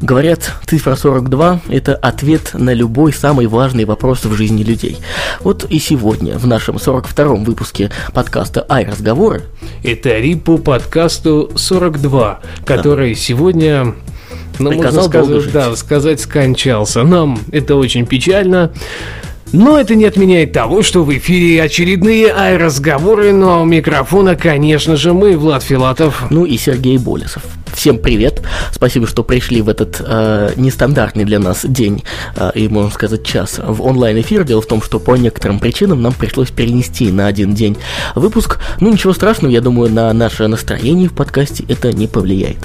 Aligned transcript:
Говорят, 0.00 0.52
цифра 0.64 0.94
42– 0.94 1.62
это 1.68 1.96
ответ 1.96 2.50
на 2.54 2.72
любой 2.72 3.12
самый 3.12 3.46
важный 3.46 3.84
вопрос 3.84 4.24
в 4.24 4.32
жизни 4.32 4.62
людей. 4.62 4.98
Вот 5.40 5.64
и 5.68 5.80
сегодня 5.80 6.38
в 6.38 6.46
нашем 6.46 6.76
42-м 6.76 7.42
выпуске 7.42 7.90
подкаста 8.14 8.64
«Ай-разговоры» 8.68 9.42
Это 9.82 10.16
рип 10.18 10.44
по 10.44 10.58
подкасту 10.58 11.50
42, 11.56 12.40
который 12.64 13.16
сегодня, 13.16 13.96
ну, 14.60 14.70
можно 14.70 14.82
Приказал 14.82 15.08
сказать, 15.08 15.52
да, 15.52 15.74
сказать, 15.74 16.20
скончался. 16.20 17.02
Нам 17.02 17.40
это 17.50 17.74
очень 17.74 18.06
печально. 18.06 18.70
Но 19.52 19.78
это 19.78 19.94
не 19.94 20.04
отменяет 20.04 20.52
того, 20.52 20.82
что 20.82 21.04
в 21.04 21.16
эфире 21.16 21.62
очередные 21.62 22.32
ай-разговоры, 22.34 23.32
но 23.32 23.54
а 23.54 23.62
у 23.62 23.64
микрофона, 23.64 24.36
конечно 24.36 24.96
же, 24.96 25.14
мы, 25.14 25.38
Влад 25.38 25.62
Филатов. 25.62 26.26
ну 26.30 26.44
и 26.44 26.58
Сергей 26.58 26.98
Болесов. 26.98 27.42
Всем 27.72 27.98
привет! 27.98 28.42
Спасибо, 28.72 29.06
что 29.06 29.22
пришли 29.22 29.62
в 29.62 29.68
этот 29.68 30.02
э, 30.04 30.52
нестандартный 30.56 31.24
для 31.24 31.38
нас 31.38 31.64
день 31.64 32.04
э, 32.36 32.50
и, 32.54 32.68
можно 32.68 32.90
сказать, 32.90 33.24
час 33.24 33.58
в 33.62 33.82
онлайн-эфир. 33.82 34.44
Дело 34.44 34.60
в 34.60 34.66
том, 34.66 34.82
что 34.82 34.98
по 34.98 35.14
некоторым 35.16 35.60
причинам 35.60 36.02
нам 36.02 36.12
пришлось 36.12 36.50
перенести 36.50 37.10
на 37.10 37.26
один 37.26 37.54
день 37.54 37.78
выпуск. 38.14 38.58
Ну, 38.80 38.92
ничего 38.92 39.14
страшного, 39.14 39.52
я 39.52 39.60
думаю, 39.60 39.90
на 39.90 40.12
наше 40.12 40.46
настроение 40.46 41.08
в 41.08 41.14
подкасте 41.14 41.64
это 41.68 41.92
не 41.92 42.06
повлияет. 42.06 42.58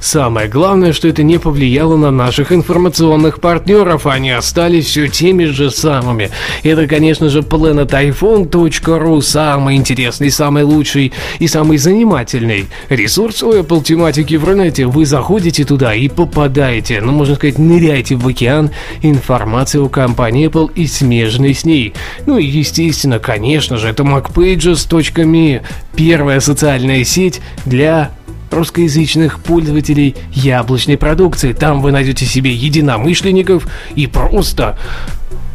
Самое 0.00 0.46
главное, 0.48 0.92
что 0.92 1.08
это 1.08 1.22
не 1.22 1.38
повлияло 1.38 1.96
на 1.96 2.10
наших 2.10 2.52
информационных 2.52 3.40
партнеров, 3.40 4.06
они 4.06 4.30
остались 4.30 4.86
все 4.86 5.08
теми 5.08 5.44
же 5.44 5.70
самыми. 5.70 6.30
Это, 6.62 6.86
конечно 6.86 7.28
же, 7.28 7.40
planetiphone.ru, 7.40 9.22
самый 9.22 9.76
интересный, 9.76 10.30
самый 10.30 10.62
лучший 10.64 11.12
и 11.38 11.48
самый 11.48 11.78
занимательный 11.78 12.66
ресурс 12.88 13.42
Apple 13.42 13.82
тематики 13.82 14.34
в 14.36 14.44
Рунете. 14.44 14.86
Вы 14.86 15.06
заходите 15.06 15.64
туда 15.64 15.94
и 15.94 16.08
попадаете, 16.08 17.00
ну, 17.00 17.12
можно 17.12 17.34
сказать, 17.34 17.58
ныряете 17.58 18.16
в 18.16 18.26
океан 18.28 18.70
информации 19.02 19.78
о 19.78 19.88
компании 19.88 20.48
Apple 20.48 20.70
и 20.74 20.86
смежной 20.86 21.54
с 21.54 21.64
ней. 21.64 21.94
Ну 22.26 22.38
и, 22.38 22.44
естественно, 22.44 23.18
конечно 23.18 23.76
же, 23.78 23.88
это 23.88 24.02
macpages.me, 24.02 25.62
первая 25.94 26.40
социальная 26.40 27.02
сеть 27.04 27.40
для 27.64 28.10
русскоязычных 28.50 29.40
пользователей 29.40 30.14
яблочной 30.32 30.96
продукции. 30.96 31.52
Там 31.52 31.82
вы 31.82 31.92
найдете 31.92 32.26
себе 32.26 32.52
единомышленников 32.52 33.66
и 33.94 34.06
просто 34.06 34.78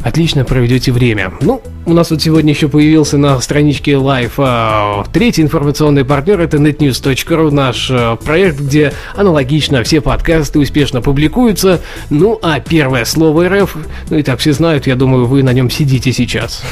отлично 0.02 0.44
проведете 0.44 0.92
время. 0.92 1.32
Ну, 1.40 1.62
у 1.86 1.94
нас 1.94 2.10
вот 2.10 2.22
сегодня 2.22 2.52
еще 2.52 2.68
появился 2.68 3.18
на 3.18 3.40
страничке 3.40 3.92
Live 3.92 4.32
а, 4.38 5.04
третий 5.12 5.42
информационный 5.42 6.04
партнер, 6.04 6.40
это 6.40 6.58
netnews.ru, 6.58 7.50
наш 7.50 7.88
а, 7.90 8.16
проект, 8.16 8.60
где 8.60 8.92
аналогично 9.16 9.82
все 9.82 10.00
подкасты 10.00 10.58
успешно 10.58 11.00
публикуются. 11.00 11.80
Ну, 12.10 12.38
а 12.42 12.60
первое 12.60 13.04
слово 13.04 13.48
РФ, 13.48 13.76
ну 14.10 14.18
и 14.18 14.22
так 14.22 14.38
все 14.40 14.52
знают, 14.52 14.86
я 14.86 14.94
думаю, 14.96 15.26
вы 15.26 15.42
на 15.42 15.52
нем 15.52 15.70
сидите 15.70 16.12
сейчас. 16.12 16.62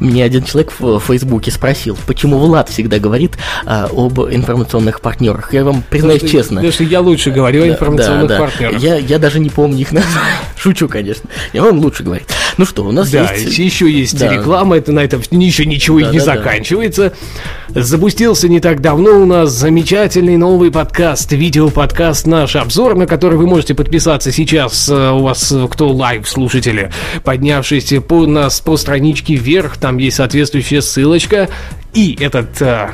Мне 0.00 0.24
один 0.24 0.44
человек 0.44 0.72
в 0.78 1.00
Фейсбуке 1.00 1.50
спросил, 1.50 1.96
почему 2.06 2.38
Влад 2.38 2.68
всегда 2.68 2.98
говорит 2.98 3.36
а, 3.64 3.88
об 3.92 4.18
информационных 4.20 5.00
партнерах. 5.00 5.52
Я 5.52 5.64
вам 5.64 5.82
признаюсь 5.88 6.20
Потому 6.20 6.28
что- 6.28 6.38
честно. 6.38 6.56
Потому 6.56 6.72
что 6.72 6.84
я 6.84 7.00
лучше 7.00 7.30
говорю 7.30 7.62
о 7.62 7.68
информационных 7.68 8.28
да, 8.28 8.38
да. 8.38 8.44
партнерах. 8.44 8.82
Я, 8.82 8.96
я 8.96 9.18
даже 9.18 9.40
не 9.40 9.50
помню 9.50 9.78
их 9.80 9.92
название. 9.92 10.34
Шучу, 10.56 10.88
конечно. 10.88 11.28
Я 11.52 11.62
вам 11.62 11.78
лучше 11.78 12.02
говорит. 12.02 12.28
Ну 12.56 12.64
что, 12.68 12.84
у 12.84 12.92
нас 12.92 13.10
Да, 13.10 13.32
есть... 13.32 13.58
еще 13.58 13.90
есть 13.90 14.18
Да. 14.18 14.32
реклама, 14.32 14.76
это 14.76 14.92
на 14.92 15.00
этом 15.00 15.22
еще 15.30 15.66
ничего 15.66 15.98
и 15.98 16.04
не 16.04 16.18
Да-да-да. 16.18 16.36
заканчивается. 16.36 17.12
Запустился 17.68 18.48
не 18.48 18.60
так 18.60 18.80
давно 18.80 19.20
у 19.20 19.26
нас 19.26 19.50
замечательный 19.50 20.36
новый 20.36 20.70
подкаст, 20.70 21.32
видеоподкаст 21.32 22.26
наш 22.26 22.56
обзор, 22.56 22.94
на 22.94 23.06
который 23.06 23.38
вы 23.38 23.46
можете 23.46 23.74
подписаться 23.74 24.32
сейчас, 24.32 24.88
э, 24.88 25.10
у 25.10 25.22
вас 25.22 25.50
э, 25.52 25.66
кто 25.70 25.88
live 25.88 26.28
слушатели, 26.28 26.90
поднявшись 27.24 27.92
по 28.06 28.26
нас 28.26 28.60
по 28.60 28.76
страничке 28.76 29.34
вверх, 29.34 29.76
там 29.76 29.98
есть 29.98 30.16
соответствующая 30.16 30.82
ссылочка, 30.82 31.48
и 31.94 32.16
этот 32.20 32.60
э, 32.60 32.90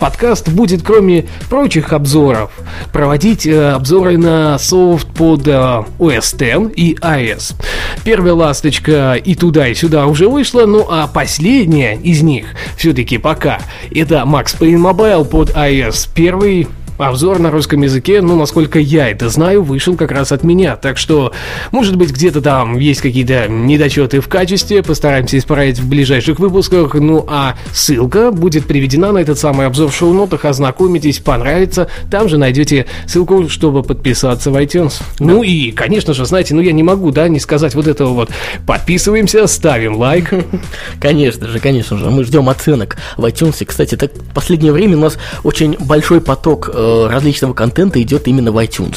Подкаст 0.00 0.48
будет, 0.48 0.82
кроме 0.82 1.26
прочих 1.50 1.92
обзоров, 1.92 2.50
проводить 2.90 3.46
э, 3.46 3.72
обзоры 3.72 4.16
на 4.16 4.58
софт 4.58 5.06
под 5.08 5.46
э, 5.46 5.52
OS 5.98 6.34
X 6.34 6.72
и 6.74 6.94
iOS. 6.94 7.54
Первая 8.02 8.32
ласточка 8.32 9.12
и 9.14 9.34
туда, 9.34 9.68
и 9.68 9.74
сюда 9.74 10.06
уже 10.06 10.26
вышла, 10.26 10.64
ну 10.64 10.86
а 10.88 11.06
последняя 11.06 11.96
из 11.96 12.22
них, 12.22 12.46
все-таки 12.78 13.18
пока, 13.18 13.60
это 13.94 14.24
Max 14.26 14.58
Payne 14.58 14.80
Mobile 14.80 15.26
под 15.26 15.50
iOS. 15.50 16.08
Первый 16.14 16.66
Обзор 17.00 17.38
на 17.38 17.50
русском 17.50 17.80
языке, 17.80 18.20
ну, 18.20 18.36
насколько 18.36 18.78
я 18.78 19.08
это 19.08 19.30
знаю, 19.30 19.62
вышел 19.62 19.96
как 19.96 20.12
раз 20.12 20.32
от 20.32 20.44
меня. 20.44 20.76
Так 20.76 20.98
что, 20.98 21.32
может 21.72 21.96
быть, 21.96 22.10
где-то 22.10 22.42
там 22.42 22.76
есть 22.78 23.00
какие-то 23.00 23.48
недочеты 23.48 24.20
в 24.20 24.28
качестве, 24.28 24.82
постараемся 24.82 25.38
исправить 25.38 25.78
в 25.78 25.88
ближайших 25.88 26.38
выпусках. 26.38 26.92
Ну, 26.94 27.24
а 27.26 27.56
ссылка 27.72 28.30
будет 28.30 28.66
приведена 28.66 29.12
на 29.12 29.18
этот 29.18 29.38
самый 29.38 29.66
обзор 29.66 29.90
в 29.90 29.96
шоу-нотах. 29.96 30.44
Ознакомитесь, 30.44 31.20
понравится. 31.20 31.88
Там 32.10 32.28
же 32.28 32.36
найдете 32.36 32.84
ссылку, 33.06 33.48
чтобы 33.48 33.82
подписаться 33.82 34.50
в 34.50 34.56
iTunes. 34.56 35.02
Ну 35.20 35.42
и, 35.42 35.70
конечно 35.70 36.12
же, 36.12 36.26
знаете, 36.26 36.54
ну 36.54 36.60
я 36.60 36.72
не 36.72 36.82
могу, 36.82 37.12
да, 37.12 37.28
не 37.28 37.40
сказать 37.40 37.74
вот 37.74 37.86
этого 37.86 38.12
вот. 38.12 38.30
Подписываемся, 38.66 39.46
ставим 39.46 39.96
лайк. 39.96 40.34
Конечно 41.00 41.48
же, 41.48 41.60
конечно 41.60 41.96
же. 41.96 42.10
Мы 42.10 42.24
ждем 42.24 42.48
оценок 42.48 42.98
в 43.16 43.24
iTunes. 43.24 43.64
Кстати, 43.64 43.96
так 43.96 44.12
в 44.12 44.34
последнее 44.34 44.72
время 44.72 44.96
у 44.98 45.00
нас 45.00 45.18
очень 45.44 45.76
большой 45.78 46.20
поток 46.20 46.70
э, 46.72 46.89
различного 47.10 47.52
контента 47.54 48.00
идет 48.02 48.28
именно 48.28 48.52
в 48.52 48.58
iTunes. 48.58 48.96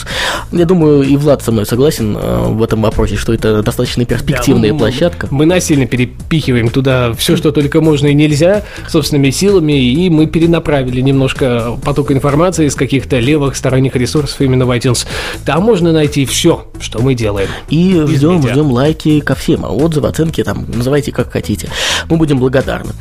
Я 0.51 0.65
думаю, 0.65 1.03
и 1.03 1.15
Влад 1.17 1.41
со 1.43 1.51
мной 1.51 1.65
согласен 1.65 2.17
э, 2.17 2.43
в 2.49 2.61
этом 2.63 2.81
вопросе, 2.81 3.15
что 3.15 3.33
это 3.33 3.61
достаточно 3.63 4.05
перспективная 4.05 4.69
Да, 4.69 4.73
мы- 4.73 4.79
площадка. 4.79 5.27
Мы 5.31 5.45
насильно 5.45 5.85
перепихиваем 5.85 6.69
туда 6.69 7.13
все, 7.13 7.35
что 7.37 7.51
только 7.51 7.81
можно 7.81 8.07
и 8.07 8.13
нельзя, 8.13 8.63
собственными 8.87 9.29
силами, 9.29 9.73
и 9.73 10.09
мы 10.09 10.27
перенаправили 10.27 11.01
немножко 11.01 11.77
поток 11.83 12.11
информации 12.11 12.67
из 12.67 12.75
каких-то 12.75 13.19
левых 13.19 13.55
сторонних 13.55 13.95
ресурсов 13.95 14.39
именно 14.41 14.65
в 14.65 14.71
iTunes. 14.71 15.05
Там 15.45 15.63
можно 15.63 15.91
найти 15.91 16.25
все, 16.25 16.65
что 16.79 16.99
мы 17.01 17.13
делаем. 17.15 17.49
И 17.69 17.93
ждем, 18.07 18.37
медиа. 18.37 18.51
ждем 18.51 18.71
лайки 18.71 19.19
ко 19.19 19.35
всем, 19.35 19.65
а 19.65 19.69
отзывы, 19.69 20.07
оценки 20.07 20.43
там, 20.43 20.65
называйте 20.67 21.11
как 21.11 21.31
хотите. 21.31 21.69
Мы 22.09 22.17
будем 22.17 22.39
благодарны. 22.39 22.91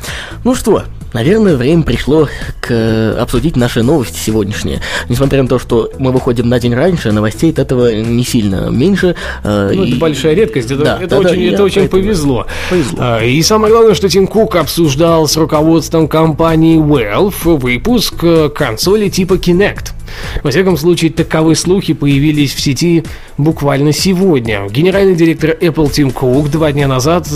Ну 0.43 0.55
что, 0.55 0.83
наверное, 1.13 1.55
время 1.55 1.83
пришло 1.83 2.27
к 2.61 2.71
э, 2.71 3.17
обсудить 3.19 3.55
наши 3.55 3.83
новости 3.83 4.17
сегодняшние. 4.19 4.81
Несмотря 5.09 5.41
на 5.43 5.47
то, 5.49 5.59
что 5.59 5.89
мы 5.99 6.11
выходим 6.11 6.49
на 6.49 6.59
день 6.59 6.73
раньше, 6.73 7.11
новостей 7.11 7.51
от 7.51 7.59
этого 7.59 7.93
не 7.93 8.23
сильно 8.23 8.69
меньше. 8.69 9.15
э, 9.43 9.71
Ну, 9.73 9.83
и- 9.83 9.89
это 9.91 9.99
большая 9.99 10.33
редкость, 10.33 10.71
это, 10.71 10.83
Да, 10.83 10.97
это 10.97 11.07
да, 11.07 11.21
да, 11.21 11.29
очень, 11.29 11.41
я 11.41 11.53
это 11.53 11.63
очень 11.63 11.87
повезло. 11.89 12.45
Повезло. 12.69 12.97
А, 12.99 13.23
И 13.23 13.41
самое 13.43 13.73
главное, 13.73 13.95
что 13.95 14.09
Тим 14.09 14.27
Кук 14.27 14.55
обсуждал 14.55 15.27
с 15.27 15.37
руководством 15.37 16.07
компании 16.07 16.77
Valve 16.79 17.57
выпуск 17.57 18.15
э, 18.23 18.49
консоли 18.49 19.09
типа 19.09 19.33
Kinect. 19.35 19.91
Во 20.43 20.49
всяком 20.49 20.77
случае, 20.77 21.11
таковые 21.11 21.55
слухи 21.55 21.93
появились 21.93 22.53
в 22.53 22.59
сети 22.59 23.03
буквально 23.37 23.91
сегодня. 23.91 24.67
Генеральный 24.69 25.15
директор 25.15 25.51
Apple 25.51 25.91
Тим 25.91 26.11
Кук 26.11 26.49
два 26.49 26.71
дня 26.71 26.87
назад 26.87 27.27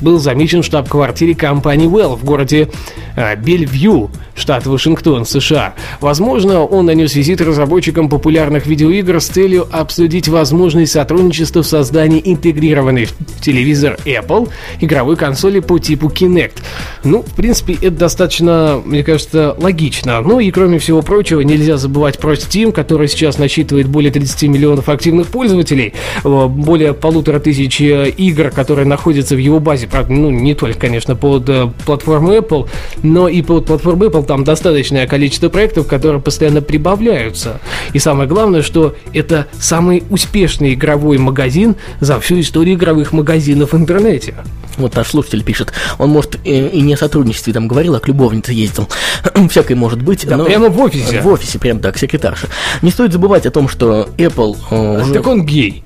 был 0.00 0.18
замечен 0.18 0.62
в 0.62 0.66
штаб-квартире 0.66 1.34
компании 1.34 1.88
Valve 1.88 2.16
в 2.16 2.24
городе 2.24 2.68
э, 3.16 3.36
Бельвью, 3.36 4.10
штат 4.34 4.66
Вашингтон, 4.66 5.24
США. 5.24 5.74
Возможно, 6.00 6.64
он 6.64 6.86
нанес 6.86 7.14
визит 7.14 7.40
разработчикам 7.40 8.08
популярных 8.08 8.66
видеоигр 8.66 9.20
с 9.20 9.26
целью 9.26 9.68
обсудить 9.70 10.28
возможность 10.28 10.92
сотрудничества 10.92 11.62
в 11.62 11.66
создании 11.66 12.22
интегрированной 12.24 13.06
в 13.06 13.40
телевизор 13.40 13.98
Apple 14.04 14.48
игровой 14.80 15.16
консоли 15.16 15.60
по 15.60 15.78
типу 15.78 16.08
Kinect. 16.08 16.62
Ну, 17.04 17.22
в 17.22 17.34
принципе, 17.34 17.74
это 17.74 17.90
достаточно, 17.90 18.80
мне 18.84 19.02
кажется, 19.02 19.56
логично. 19.58 20.20
Ну 20.20 20.40
и, 20.40 20.50
кроме 20.50 20.78
всего 20.78 21.02
прочего, 21.02 21.40
нельзя 21.40 21.76
забывать 21.76 22.11
забывать 22.12 22.18
про 22.18 22.32
Steam, 22.34 22.72
который 22.72 23.08
сейчас 23.08 23.38
насчитывает 23.38 23.88
более 23.88 24.10
30 24.10 24.48
миллионов 24.48 24.88
активных 24.88 25.28
пользователей, 25.28 25.94
э, 26.24 26.46
более 26.46 26.94
полутора 26.94 27.38
тысяч 27.40 27.80
э, 27.80 28.10
игр, 28.10 28.50
которые 28.50 28.86
находятся 28.86 29.34
в 29.34 29.38
его 29.38 29.60
базе, 29.60 29.86
правда, 29.86 30.12
ну, 30.12 30.30
не 30.30 30.54
только, 30.54 30.78
конечно, 30.78 31.16
под 31.16 31.48
э, 31.48 31.70
платформу 31.86 32.32
Apple, 32.32 32.68
но 33.02 33.28
и 33.28 33.42
под 33.42 33.66
платформу 33.66 34.04
Apple 34.04 34.24
там 34.24 34.44
достаточное 34.44 35.06
количество 35.06 35.48
проектов, 35.48 35.86
которые 35.86 36.20
постоянно 36.20 36.62
прибавляются. 36.62 37.60
И 37.94 37.98
самое 37.98 38.28
главное, 38.28 38.62
что 38.62 38.94
это 39.14 39.46
самый 39.52 40.02
успешный 40.10 40.74
игровой 40.74 41.18
магазин 41.18 41.76
за 42.00 42.18
всю 42.20 42.40
историю 42.40 42.76
игровых 42.76 43.12
магазинов 43.12 43.72
в 43.72 43.76
интернете. 43.76 44.34
Вот 44.82 44.94
наш 44.94 45.08
слушатель 45.08 45.42
пишет, 45.42 45.72
он, 45.98 46.10
может, 46.10 46.38
и, 46.44 46.66
и 46.66 46.80
не 46.80 46.94
о 46.94 46.96
сотрудничестве 46.96 47.52
там 47.52 47.68
говорил, 47.68 47.94
а 47.94 48.00
к 48.00 48.08
любовнице 48.08 48.52
ездил. 48.52 48.88
Всякое 49.50 49.74
может 49.74 50.02
быть. 50.02 50.26
Да, 50.26 50.38
прямо 50.38 50.68
в 50.68 50.80
офисе. 50.80 51.20
В 51.20 51.28
офисе, 51.28 51.58
прям 51.58 51.80
так, 51.80 51.98
секретарша. 51.98 52.48
Не 52.82 52.90
стоит 52.90 53.12
забывать 53.12 53.46
о 53.46 53.50
том, 53.50 53.68
что 53.68 54.08
Apple... 54.18 54.56
Э, 54.70 55.02
уже... 55.02 55.14
Так 55.14 55.26
он 55.26 55.46
гей. 55.46 55.84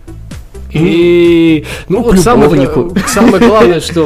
И 0.77 1.65
ну, 1.89 2.03
вот 2.03 2.19
самое, 2.19 2.51
самое 3.07 3.47
главное, 3.47 3.81
что 3.81 4.05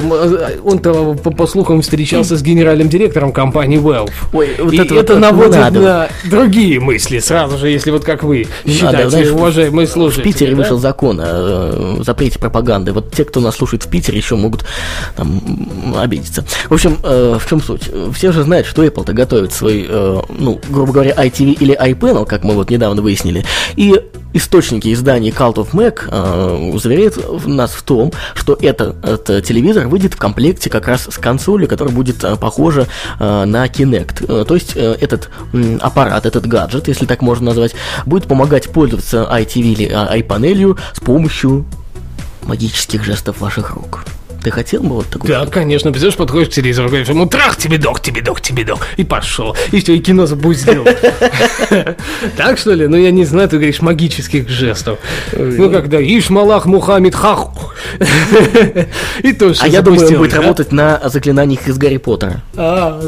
он-то, 0.65 1.15
по, 1.15 1.31
по 1.31 1.47
слухам, 1.47 1.83
встречался 1.83 2.37
с 2.37 2.43
генеральным 2.43 2.89
директором 2.89 3.33
компании 3.33 3.79
Valve. 3.79 4.11
Ой, 4.33 4.51
вот 4.59 4.73
и 4.73 4.79
это, 4.79 4.95
это 4.95 5.15
вот 5.15 5.21
наводит 5.21 5.57
надо. 5.57 5.81
на 5.81 6.09
другие 6.25 6.81
мысли 6.81 7.19
сразу 7.19 7.59
же, 7.59 7.69
если 7.69 7.91
вот 7.91 8.05
как 8.05 8.23
вы 8.23 8.47
считаете, 8.67 8.85
надо, 8.85 9.11
знаешь, 9.11 9.31
уважаемые 9.31 9.87
слушатели. 9.87 10.23
В 10.23 10.25
Питере 10.25 10.51
да? 10.53 10.57
вышел 10.57 10.79
закон 10.79 11.21
о 11.21 11.99
э, 11.99 12.03
запрете 12.03 12.39
пропаганды. 12.39 12.93
Вот 12.93 13.13
те, 13.13 13.25
кто 13.25 13.41
нас 13.41 13.57
слушает 13.57 13.85
в 13.85 13.89
Питере, 13.89 14.19
еще 14.19 14.37
могут 14.37 14.65
там 15.17 15.41
обидеться. 15.97 16.45
В 16.69 16.75
общем, 16.75 16.99
э, 17.03 17.39
в 17.41 17.49
чем 17.49 17.61
суть? 17.61 17.91
Все 18.15 18.33
же 18.33 18.43
знают, 18.43 18.67
что 18.67 18.85
Apple-то 18.85 19.13
готовит 19.13 19.53
свой, 19.53 19.87
э, 19.89 20.21
ну, 20.39 20.61
грубо 20.69 20.93
говоря, 20.93 21.13
ITV 21.13 21.53
или 21.61 21.79
iPanel, 21.79 22.27
как 22.27 22.45
мы 22.45 22.55
вот 22.55 22.71
недавно 22.71 23.03
выяснили. 23.03 23.45
И 23.77 24.01
источники 24.33 24.93
издания 24.93 25.31
Cult 25.31 25.55
of 25.55 25.73
Mac 25.73 26.03
э, 26.07 26.79
заверяют 26.79 27.47
нас 27.47 27.73
в 27.73 27.83
том, 27.83 28.13
что 28.35 28.57
это, 28.61 28.97
это 29.03 29.43
телевизор 29.43 29.89
выйдет 29.89 30.15
в 30.15 30.17
комплекте 30.17 30.71
как 30.71 30.87
раз 30.89 31.09
с 31.11 31.19
консолью, 31.19 31.69
которая 31.69 31.95
будет 31.95 32.23
э, 32.25 32.37
похожа 32.37 32.87
э, 33.19 33.45
на 33.45 33.67
Kinect. 33.67 34.43
Э, 34.43 34.45
то 34.45 34.55
есть 34.55 34.73
э, 34.77 34.97
этот 35.01 35.31
э, 35.53 35.79
аппарат, 35.81 36.27
этот 36.27 36.47
гаджет, 36.47 36.89
если 36.89 37.07
так 37.07 37.23
можно 37.23 37.47
назвать, 37.47 37.75
будет 38.07 38.27
помогать 38.27 38.71
пользоваться 38.71 39.29
ITV 39.31 39.61
или 39.61 39.89
iPanel 39.91 40.79
с 40.93 41.01
помощью 41.01 41.65
магических 42.43 43.05
жестов 43.05 43.41
ваших 43.41 43.71
рук. 43.71 44.05
Ты 44.43 44.51
хотел 44.51 44.83
бы 44.83 44.97
вот 44.97 45.07
такой? 45.09 45.29
Да, 45.29 45.47
конечно. 45.47 45.91
Представляешь, 45.91 46.17
подходишь 46.17 46.49
к 46.49 46.53
телевизору, 46.53 46.89
говоришь 46.89 47.09
ему, 47.09 47.27
трах 47.27 47.57
тебе 47.57 47.79
док, 47.79 48.01
тебе 48.01 48.23
док, 48.23 48.41
тебе 48.41 48.65
док. 48.65 48.87
И 48.97 49.05
пошел. 49.05 49.57
И 49.73 49.81
все, 49.81 49.95
и 49.95 50.01
кино 50.01 50.27
запустил. 50.27 50.87
Так 52.37 52.59
что 52.59 52.73
ли? 52.73 52.87
Ну, 52.87 52.97
я 52.97 53.11
не 53.11 53.25
знаю, 53.25 53.49
ты 53.49 53.57
говоришь 53.57 53.81
магических 53.81 54.49
жестов. 54.49 54.99
Ну, 55.33 55.71
когда 55.71 55.99
Иш 56.01 56.31
Малах 56.31 56.67
Мухаммед 56.67 57.15
Хах. 57.15 57.49
И 59.23 59.33
то, 59.33 59.53
А 59.61 59.69
я 59.69 59.83
думаю, 59.83 60.07
он 60.07 60.17
будет 60.17 60.35
работать 60.35 60.73
на 60.73 61.01
заклинаниях 61.05 61.69
из 61.69 61.79
Гарри 61.79 61.99
Поттера. 61.99 62.43
А, 62.57 63.01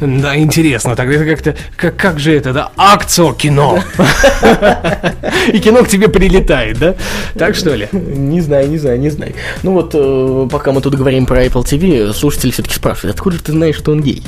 да, 0.00 0.36
интересно. 0.36 0.96
Тогда 0.96 1.14
это 1.14 1.24
как-то, 1.24 1.90
как 1.92 2.18
же 2.18 2.34
это, 2.34 2.52
да? 2.52 2.70
Акцио 2.76 3.32
кино. 3.32 3.80
И 5.52 5.58
кино 5.58 5.84
к 5.84 5.88
тебе 5.88 6.08
прилетает, 6.08 6.78
да? 6.78 6.94
Так 7.36 7.54
что 7.54 7.74
ли? 7.74 7.88
Не 7.92 8.40
знаю, 8.40 8.68
не 8.68 8.78
знаю, 8.78 8.98
не 9.00 9.10
знаю. 9.10 9.34
Ну 9.62 9.72
вот, 9.72 9.90
э, 9.94 10.48
пока 10.50 10.72
мы 10.72 10.77
мы 10.78 10.82
тут 10.82 10.94
говорим 10.94 11.26
про 11.26 11.44
Apple 11.44 11.64
TV, 11.64 12.12
слушатели 12.12 12.52
все-таки 12.52 12.76
спрашивают, 12.76 13.16
откуда 13.16 13.42
ты 13.42 13.50
знаешь, 13.50 13.74
что 13.74 13.90
он 13.90 14.00
гей? 14.00 14.22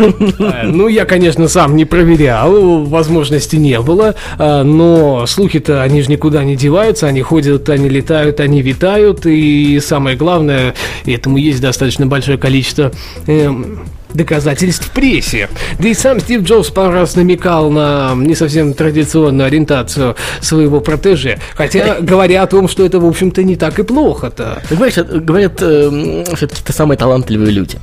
Э, 0.00 0.64
ну, 0.64 0.88
я, 0.88 1.04
конечно, 1.04 1.46
сам 1.46 1.76
не 1.76 1.84
проверял, 1.84 2.84
возможности 2.84 3.54
не 3.54 3.80
было, 3.80 4.16
э, 4.36 4.62
но 4.64 5.26
слухи-то, 5.26 5.82
они 5.82 6.02
же 6.02 6.10
никуда 6.10 6.42
не 6.42 6.56
деваются, 6.56 7.06
они 7.06 7.22
ходят, 7.22 7.68
они 7.68 7.88
летают, 7.88 8.40
они 8.40 8.62
витают, 8.62 9.26
и 9.26 9.78
самое 9.78 10.16
главное, 10.16 10.74
этому 11.06 11.36
есть 11.36 11.60
достаточно 11.60 12.06
большое 12.06 12.36
количество 12.36 12.90
эм, 13.28 13.78
доказательств 14.16 14.86
в 14.86 14.90
прессе. 14.90 15.48
Да 15.78 15.88
и 15.88 15.94
сам 15.94 16.20
Стив 16.20 16.42
Джобс 16.42 16.70
пару 16.70 16.92
раз 16.92 17.16
намекал 17.16 17.70
на 17.70 18.14
не 18.16 18.34
совсем 18.34 18.74
традиционную 18.74 19.46
ориентацию 19.46 20.16
своего 20.40 20.80
протеже, 20.80 21.38
хотя 21.54 21.98
говоря 22.00 22.42
о 22.42 22.46
том, 22.46 22.68
что 22.68 22.84
это, 22.84 22.98
в 23.00 23.06
общем-то, 23.06 23.42
не 23.42 23.56
так 23.56 23.78
и 23.78 23.82
плохо-то. 23.82 24.62
Говорят, 24.70 25.24
говорят 25.24 25.58
э, 25.60 26.24
все-таки 26.34 26.62
это 26.62 26.72
самые 26.72 26.98
талантливые 26.98 27.50
люди. 27.50 27.78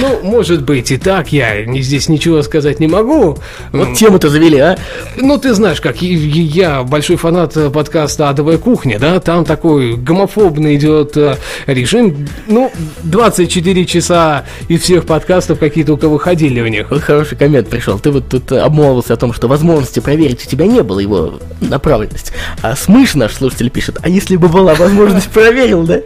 Ну, 0.00 0.20
может 0.22 0.64
быть 0.64 0.90
и 0.90 0.96
так, 0.96 1.32
я 1.32 1.64
здесь 1.80 2.08
ничего 2.08 2.42
сказать 2.42 2.80
не 2.80 2.86
могу. 2.86 3.38
Вот 3.72 3.94
тему-то 3.94 4.28
завели, 4.28 4.58
а? 4.58 4.78
Ну, 5.16 5.38
ты 5.38 5.54
знаешь, 5.54 5.80
как 5.80 6.00
я 6.02 6.82
большой 6.82 7.16
фанат 7.16 7.56
подкаста 7.72 8.28
«Адовая 8.28 8.58
кухня», 8.58 8.98
да, 8.98 9.20
там 9.20 9.44
такой 9.44 9.96
гомофобный 9.96 10.76
идет 10.76 11.16
э, 11.16 11.36
режим, 11.66 12.26
ну, 12.46 12.72
24 13.04 13.84
часа 13.86 14.44
из 14.68 14.82
всех 14.82 15.04
подкастов, 15.06 15.58
какие 15.58 15.84
только 15.84 16.08
выходили 16.08 16.60
у 16.60 16.66
них. 16.66 16.90
Вот 16.90 17.02
хороший 17.02 17.36
коммент 17.36 17.68
пришел. 17.68 17.98
Ты 17.98 18.10
вот 18.10 18.28
тут 18.28 18.50
обмолвился 18.52 19.14
о 19.14 19.16
том, 19.16 19.32
что 19.32 19.48
возможности 19.48 20.00
проверить 20.00 20.46
у 20.46 20.48
тебя 20.48 20.66
не 20.66 20.82
было 20.82 21.00
его 21.00 21.38
направленность. 21.60 22.32
А 22.62 22.76
Смыш 22.76 23.14
наш 23.14 23.34
слушатель 23.34 23.70
пишет, 23.70 23.98
а 24.02 24.08
если 24.08 24.36
бы 24.36 24.48
была 24.48 24.74
возможность, 24.74 25.28
проверил, 25.32 25.84
да? 25.84 26.00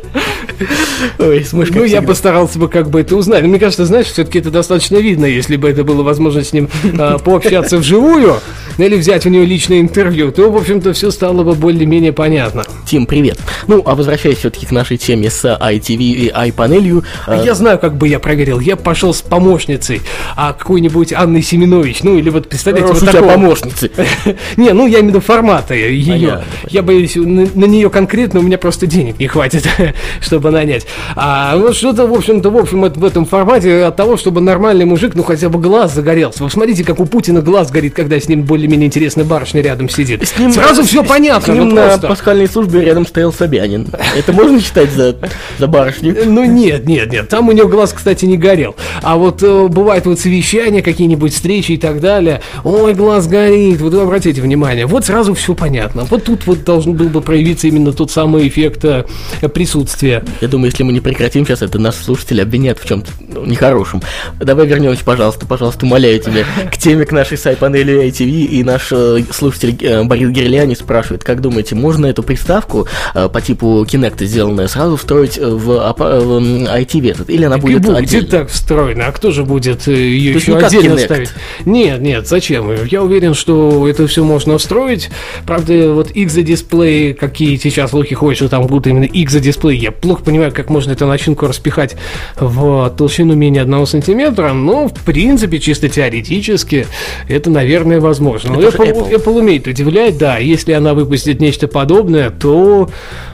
Ой, 1.18 1.44
Смыш, 1.44 1.70
Ну, 1.70 1.84
я 1.84 2.02
постарался 2.02 2.58
бы 2.58 2.68
как 2.68 2.90
бы 2.90 3.00
это 3.00 3.16
узнать. 3.16 3.44
Мне 3.58 3.64
кажется, 3.64 3.86
знаешь, 3.86 4.06
все-таки 4.06 4.38
это 4.38 4.52
достаточно 4.52 4.98
видно, 4.98 5.24
если 5.24 5.56
бы 5.56 5.68
это 5.68 5.82
было 5.82 6.04
возможность 6.04 6.50
с 6.50 6.52
ним 6.52 6.68
а, 6.96 7.18
пообщаться 7.18 7.78
вживую 7.78 8.36
или 8.78 8.94
взять 8.94 9.26
у 9.26 9.30
него 9.30 9.42
личное 9.42 9.80
интервью, 9.80 10.30
то, 10.30 10.48
в 10.48 10.56
общем-то, 10.56 10.92
все 10.92 11.10
стало 11.10 11.42
бы 11.42 11.54
более-менее 11.54 12.12
понятно. 12.12 12.62
Тим, 12.86 13.04
привет. 13.04 13.40
Ну, 13.66 13.82
а 13.84 13.96
возвращаясь 13.96 14.38
все-таки 14.38 14.64
к 14.64 14.70
нашей 14.70 14.96
теме 14.96 15.28
с 15.28 15.44
ITV 15.44 15.98
и 15.98 16.28
iPanel. 16.30 17.02
А 17.26 17.42
я 17.42 17.54
знаю, 17.54 17.80
как 17.80 17.96
бы 17.96 18.06
я 18.06 18.20
проверил. 18.20 18.60
Я 18.60 18.76
пошел 18.76 19.12
с 19.12 19.22
помощницей, 19.22 20.02
а 20.36 20.52
какой-нибудь 20.52 21.12
Анной 21.12 21.42
Семенович, 21.42 22.04
ну 22.04 22.16
или 22.16 22.30
вот 22.30 22.48
представляете, 22.48 22.92
вот 22.92 23.04
такого... 23.04 23.32
помощницы. 23.32 23.90
Не, 24.56 24.72
ну 24.72 24.86
я 24.86 25.00
имею 25.00 25.06
в 25.06 25.08
виду 25.08 25.20
формата 25.20 25.74
ее. 25.74 26.44
Я 26.68 26.82
боюсь, 26.84 27.16
на 27.16 27.64
нее 27.64 27.90
конкретно 27.90 28.38
у 28.38 28.44
меня 28.44 28.56
просто 28.56 28.86
денег 28.86 29.18
не 29.18 29.26
хватит, 29.26 29.68
чтобы 30.20 30.52
нанять. 30.52 30.86
А 31.16 31.56
вот 31.56 31.74
что-то, 31.74 32.06
в 32.06 32.14
общем-то, 32.14 32.50
в 32.50 32.56
общем, 32.56 32.82
в 32.82 33.04
этом 33.04 33.24
формате 33.24 33.47
от 33.48 33.96
того, 33.96 34.16
чтобы 34.16 34.40
нормальный 34.40 34.84
мужик, 34.84 35.14
ну 35.14 35.22
хотя 35.22 35.48
бы 35.48 35.58
глаз 35.60 35.94
загорелся. 35.94 36.44
Вы 36.44 36.50
смотрите, 36.50 36.84
как 36.84 37.00
у 37.00 37.06
Путина 37.06 37.40
глаз 37.40 37.70
горит, 37.70 37.94
когда 37.94 38.18
с 38.20 38.28
ним 38.28 38.42
более-менее 38.42 38.86
интересная 38.86 39.24
барышня 39.24 39.62
рядом 39.62 39.88
сидит. 39.88 40.26
С 40.26 40.38
ним, 40.38 40.52
Сразу 40.52 40.82
все 40.82 41.02
понятно. 41.02 41.54
С 41.54 41.56
ним 41.56 41.70
ну, 41.70 41.74
на 41.76 41.98
пасхальной 41.98 42.48
службе 42.48 42.84
рядом 42.84 43.06
стоял 43.06 43.32
Собянин. 43.32 43.88
Это 44.16 44.32
можно 44.32 44.60
считать 44.60 44.90
за, 44.92 45.16
за 45.58 45.66
барышню? 45.66 46.16
Ну 46.26 46.44
нет, 46.44 46.86
нет, 46.86 47.10
нет. 47.10 47.28
Там 47.28 47.48
у 47.48 47.52
него 47.52 47.68
глаз, 47.68 47.92
кстати, 47.92 48.24
не 48.24 48.36
горел. 48.36 48.76
А 49.02 49.16
вот 49.16 49.42
э, 49.42 49.68
бывают 49.68 50.06
вот 50.06 50.18
совещания, 50.20 50.82
какие-нибудь 50.82 51.32
встречи 51.32 51.72
и 51.72 51.76
так 51.76 52.00
далее. 52.00 52.40
Ой, 52.64 52.94
глаз 52.94 53.26
горит. 53.26 53.80
Вот 53.80 53.94
вы 53.94 54.02
обратите 54.02 54.40
внимание. 54.40 54.86
Вот 54.86 55.04
сразу 55.06 55.34
все 55.34 55.54
понятно. 55.54 56.04
Вот 56.04 56.24
тут 56.24 56.46
вот 56.46 56.64
должен 56.64 56.94
был 56.94 57.08
бы 57.08 57.20
проявиться 57.20 57.66
именно 57.68 57.92
тот 57.92 58.10
самый 58.10 58.48
эффект 58.48 58.84
э, 58.84 59.04
присутствия. 59.52 60.24
Я 60.40 60.48
думаю, 60.48 60.70
если 60.70 60.82
мы 60.82 60.92
не 60.92 61.00
прекратим 61.00 61.46
сейчас, 61.46 61.62
это 61.62 61.78
нас 61.78 61.96
слушатели 61.96 62.40
обвинят 62.40 62.78
в 62.78 62.86
чем-то 62.86 63.10
нехорошем. 63.46 64.02
Давай 64.40 64.66
вернемся, 64.66 65.04
пожалуйста, 65.04 65.46
пожалуйста, 65.46 65.86
умоляю 65.86 66.20
тебя, 66.20 66.44
к 66.70 66.76
теме, 66.76 67.04
к 67.04 67.12
нашей 67.12 67.38
сайт-панели 67.38 68.08
ITV. 68.08 68.46
И 68.46 68.64
наш 68.64 68.88
э, 68.90 69.22
слушатель 69.30 70.04
Борис 70.04 70.30
Гирляни 70.30 70.74
спрашивает, 70.74 71.22
как 71.22 71.40
думаете, 71.40 71.74
можно 71.74 72.06
эту 72.06 72.22
приставку 72.22 72.88
по 73.14 73.40
типу 73.40 73.84
Kinect, 73.84 74.24
сделанную 74.24 74.68
сразу 74.68 74.96
встроить 74.96 75.38
в, 75.38 75.70
ITV 75.70 77.10
этот? 77.10 77.30
Или 77.30 77.44
она 77.44 77.58
будет, 77.58 77.82
будет 77.82 77.96
отдельно? 77.96 78.28
так 78.28 78.50
встроена. 78.50 79.06
А 79.06 79.12
кто 79.12 79.28
тоже 79.28 79.44
будет 79.44 79.86
э, 79.88 79.92
ее 79.92 80.32
еще 80.32 80.56
отдельно 80.56 80.94
Kinect. 80.94 81.04
ставить. 81.04 81.30
Нет, 81.66 82.00
нет, 82.00 82.26
зачем? 82.26 82.72
Я 82.86 83.02
уверен, 83.02 83.34
что 83.34 83.86
это 83.86 84.06
все 84.06 84.24
можно 84.24 84.56
встроить. 84.56 85.10
Правда, 85.44 85.92
вот 85.92 86.10
X-дисплей, 86.12 87.12
какие 87.12 87.56
сейчас 87.56 87.90
слухи 87.90 88.14
ходят, 88.14 88.38
что 88.38 88.48
там 88.48 88.66
будут 88.66 88.86
именно 88.86 89.04
X-дисплей, 89.04 89.76
я 89.76 89.92
плохо 89.92 90.22
понимаю, 90.24 90.50
как 90.52 90.70
можно 90.70 90.92
эту 90.92 91.06
начинку 91.06 91.46
распихать 91.46 91.96
в 92.36 92.88
толщину 92.96 93.27
менее 93.34 93.62
одного 93.62 93.86
сантиметра, 93.86 94.52
но, 94.52 94.88
в 94.88 95.04
принципе, 95.04 95.58
чисто 95.58 95.88
теоретически, 95.88 96.86
это, 97.28 97.50
наверное, 97.50 98.00
возможно. 98.00 98.54
Но 98.54 98.60
Apple, 98.60 98.92
Apple. 98.92 99.14
Apple 99.14 99.38
умеет 99.38 99.66
удивлять, 99.66 100.18
да, 100.18 100.38
если 100.38 100.72
она 100.72 100.94
выпустит 100.94 101.40
нечто 101.40 101.68
подобное, 101.68 102.30
то, 102.30 102.88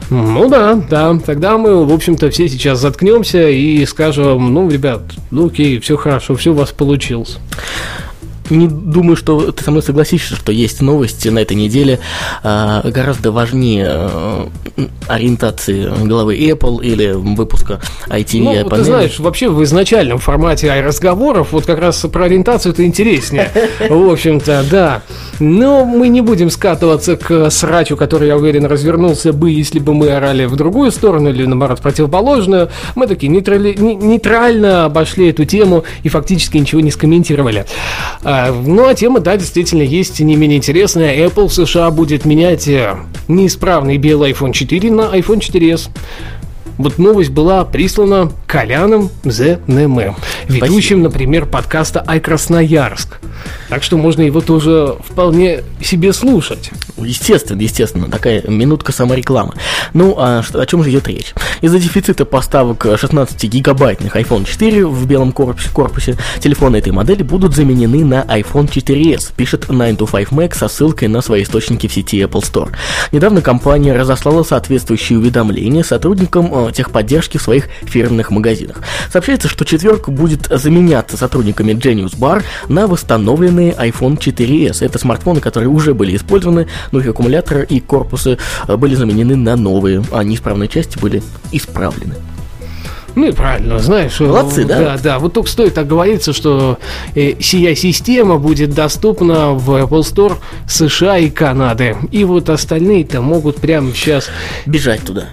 ну 0.09 0.49
да, 0.49 0.75
да, 0.75 1.17
тогда 1.25 1.57
мы, 1.57 1.85
в 1.85 1.93
общем-то, 1.93 2.29
все 2.29 2.47
сейчас 2.47 2.79
заткнемся 2.79 3.49
и 3.49 3.85
скажем, 3.85 4.53
ну, 4.53 4.69
ребят, 4.69 5.01
ну 5.31 5.47
окей, 5.47 5.79
все 5.79 5.97
хорошо, 5.97 6.35
все 6.35 6.51
у 6.51 6.55
вас 6.55 6.71
получилось. 6.71 7.37
Не 8.49 8.67
думаю, 8.67 9.15
что 9.15 9.51
ты 9.51 9.63
со 9.63 9.71
мной 9.71 9.83
согласишься, 9.83 10.35
что 10.35 10.51
есть 10.51 10.81
новости 10.81 11.29
на 11.29 11.39
этой 11.39 11.55
неделе 11.55 11.99
э, 12.43 12.81
гораздо 12.85 13.31
важнее 13.31 13.87
э, 13.87 14.47
ориентации 15.07 15.91
главы 16.05 16.37
Apple 16.37 16.83
или 16.83 17.11
выпуска 17.11 17.79
IT 18.07 18.39
ну, 18.39 18.45
панели. 18.45 18.69
ты 18.69 18.83
знаешь, 18.83 19.19
вообще 19.19 19.49
в 19.49 19.63
изначальном 19.63 20.19
формате 20.19 20.71
разговоров 20.81 21.49
вот 21.51 21.65
как 21.65 21.79
раз 21.79 21.99
про 22.11 22.25
ориентацию 22.25 22.73
это 22.73 22.85
интереснее. 22.85 23.51
В 23.89 24.09
общем-то, 24.11 24.65
да. 24.69 25.01
Но 25.39 25.85
мы 25.85 26.07
не 26.07 26.21
будем 26.21 26.49
скатываться 26.49 27.17
к 27.17 27.49
срачу, 27.49 27.97
который, 27.97 28.27
я 28.27 28.37
уверен, 28.37 28.65
развернулся 28.65 29.33
бы, 29.33 29.51
если 29.51 29.79
бы 29.79 29.93
мы 29.93 30.11
орали 30.11 30.45
в 30.45 30.55
другую 30.55 30.91
сторону 30.91 31.29
или, 31.29 31.45
наоборот, 31.45 31.81
противоположную. 31.81 32.69
Мы 32.95 33.07
такие 33.07 33.29
нейтрали... 33.29 33.75
нейтрально 33.75 34.85
обошли 34.85 35.29
эту 35.29 35.45
тему 35.45 35.83
и 36.03 36.09
фактически 36.09 36.57
ничего 36.57 36.81
не 36.81 36.91
скомментировали. 36.91 37.65
Ну, 38.51 38.87
а 38.87 38.93
тема, 38.95 39.19
да, 39.19 39.37
действительно 39.37 39.81
есть 39.81 40.19
не 40.19 40.35
менее 40.35 40.57
интересная. 40.57 41.15
Apple 41.27 41.47
в 41.47 41.53
США 41.53 41.91
будет 41.91 42.25
менять 42.25 42.67
э, 42.67 42.95
неисправный 43.27 43.97
белый 43.97 44.31
iPhone 44.31 44.51
4 44.51 44.91
на 44.91 45.01
iPhone 45.15 45.39
4s. 45.39 45.89
Вот 46.77 46.97
новость 46.97 47.29
была 47.29 47.63
прислана 47.63 48.31
Коляном 48.47 49.09
ЗНМ, 49.23 50.15
ведущим, 50.47 51.01
например, 51.01 51.45
подкаста 51.45 52.03
«Ай 52.05 52.19
Красноярск». 52.19 53.19
Так 53.69 53.83
что 53.83 53.97
можно 53.97 54.21
его 54.21 54.41
тоже 54.41 54.95
вполне 55.03 55.63
себе 55.81 56.13
слушать. 56.13 56.71
Естественно, 56.97 57.61
естественно, 57.61 58.07
такая 58.09 58.43
минутка 58.47 58.91
саморекламы. 58.91 59.53
Ну, 59.93 60.15
а 60.17 60.43
о 60.53 60.65
чем 60.65 60.83
же 60.83 60.91
идет 60.91 61.07
речь? 61.07 61.33
Из-за 61.61 61.79
дефицита 61.79 62.25
поставок 62.25 62.85
16-гигабайтных 62.85 64.15
iPhone 64.15 64.45
4 64.45 64.85
в 64.85 65.05
белом 65.05 65.31
корпусе, 65.31 65.69
корпусе 65.71 66.17
телефоны 66.39 66.77
этой 66.77 66.91
модели 66.91 67.23
будут 67.23 67.55
заменены 67.55 68.05
на 68.05 68.23
iPhone 68.23 68.69
4s, 68.69 69.33
пишет 69.35 69.65
9to5Mac 69.65 70.55
со 70.55 70.67
ссылкой 70.67 71.07
на 71.07 71.21
свои 71.21 71.43
источники 71.43 71.87
в 71.87 71.93
сети 71.93 72.21
Apple 72.21 72.41
Store. 72.41 72.69
Недавно 73.11 73.41
компания 73.41 73.93
разослала 73.93 74.43
соответствующие 74.43 75.19
уведомления 75.19 75.83
сотрудникам 75.83 76.51
э, 76.67 76.71
техподдержки 76.71 77.37
в 77.37 77.41
своих 77.41 77.67
фирменных 77.83 78.31
магазинах. 78.31 78.81
Сообщается, 79.11 79.47
что 79.47 79.65
четверка 79.65 80.11
будет 80.11 80.47
заменяться 80.49 81.17
сотрудниками 81.17 81.73
Genius 81.73 82.17
Bar 82.17 82.43
на 82.67 82.87
восстановленные 82.87 83.71
iPhone 83.73 84.17
4s. 84.17 84.85
Это 84.85 84.99
смартфоны, 84.99 85.41
которые 85.41 85.69
уже 85.69 85.93
были 85.93 86.15
использованы, 86.15 86.67
но 86.91 86.99
их 86.99 87.07
аккумуляторы 87.07 87.65
и 87.69 87.79
корпусы 87.79 88.37
э, 88.67 88.77
были 88.77 88.95
заменены 88.95 89.35
на 89.35 89.55
новые, 89.55 90.03
а 90.11 90.23
неисправные 90.23 90.67
части 90.67 90.97
были 90.97 91.21
исправлены. 91.51 92.15
Ну 93.15 93.27
и 93.27 93.31
правильно, 93.31 93.79
знаешь. 93.79 94.19
Молодцы, 94.19 94.65
да? 94.65 94.79
Да, 94.79 94.97
да. 95.01 95.19
Вот 95.19 95.33
только 95.33 95.49
стоит 95.49 95.73
так 95.73 95.87
говорится, 95.87 96.33
что 96.33 96.77
э, 97.15 97.35
сия 97.39 97.73
система 97.73 98.37
будет 98.37 98.73
доступна 98.73 99.53
в 99.53 99.69
Apple 99.71 100.01
Store 100.01 100.37
США 100.67 101.17
и 101.17 101.29
Канады. 101.29 101.95
И 102.11 102.25
вот 102.25 102.49
остальные-то 102.49 103.21
могут 103.21 103.57
прямо 103.57 103.93
сейчас... 103.93 104.27
Бежать 104.65 105.01
туда 105.01 105.29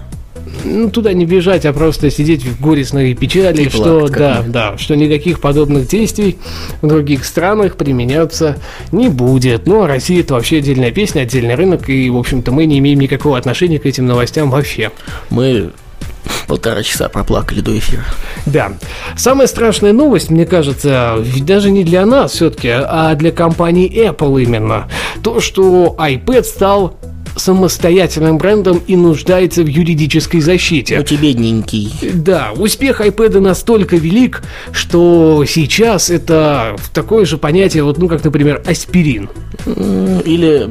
ну, 0.63 0.89
туда 0.89 1.13
не 1.13 1.25
бежать, 1.25 1.65
а 1.65 1.73
просто 1.73 2.09
сидеть 2.09 2.43
в 2.43 2.61
горестной 2.61 3.13
печали, 3.13 3.63
и 3.63 3.69
что, 3.69 4.01
плакать, 4.01 4.17
да, 4.17 4.43
да, 4.47 4.77
что 4.77 4.95
никаких 4.95 5.39
подобных 5.39 5.87
действий 5.87 6.37
в 6.81 6.87
других 6.87 7.25
странах 7.25 7.75
применяться 7.75 8.57
не 8.91 9.09
будет. 9.09 9.67
Ну, 9.67 9.83
а 9.83 9.87
Россия 9.87 10.21
это 10.21 10.35
вообще 10.35 10.57
отдельная 10.57 10.91
песня, 10.91 11.21
отдельный 11.21 11.55
рынок, 11.55 11.89
и, 11.89 12.09
в 12.09 12.17
общем-то, 12.17 12.51
мы 12.51 12.65
не 12.65 12.79
имеем 12.79 12.99
никакого 12.99 13.37
отношения 13.37 13.79
к 13.79 13.85
этим 13.85 14.05
новостям 14.05 14.49
вообще. 14.49 14.91
Мы 15.29 15.71
полтора 16.47 16.83
часа 16.83 17.09
проплакали 17.09 17.61
до 17.61 17.77
эфира. 17.77 18.03
Да. 18.45 18.73
Самая 19.17 19.47
страшная 19.47 19.93
новость, 19.93 20.29
мне 20.29 20.45
кажется, 20.45 21.23
даже 21.41 21.71
не 21.71 21.83
для 21.83 22.05
нас 22.05 22.33
все-таки, 22.33 22.69
а 22.69 23.15
для 23.15 23.31
компании 23.31 23.89
Apple 24.07 24.43
именно. 24.43 24.89
То, 25.21 25.39
что 25.39 25.95
iPad 25.97 26.43
стал 26.43 26.97
самостоятельным 27.35 28.37
брендом 28.37 28.81
и 28.85 28.95
нуждается 28.95 29.63
в 29.63 29.67
юридической 29.67 30.39
защите. 30.39 30.97
Ну, 30.97 31.03
ты 31.03 31.15
бедненький. 31.15 31.91
Да, 32.13 32.51
успех 32.55 33.01
iPad 33.01 33.39
настолько 33.39 33.95
велик, 33.95 34.43
что 34.71 35.43
сейчас 35.47 36.09
это 36.09 36.75
такое 36.93 37.25
же 37.25 37.37
понятие, 37.37 37.83
вот, 37.83 37.97
ну, 37.97 38.07
как, 38.07 38.23
например, 38.23 38.61
аспирин. 38.65 39.29
Или 39.65 40.69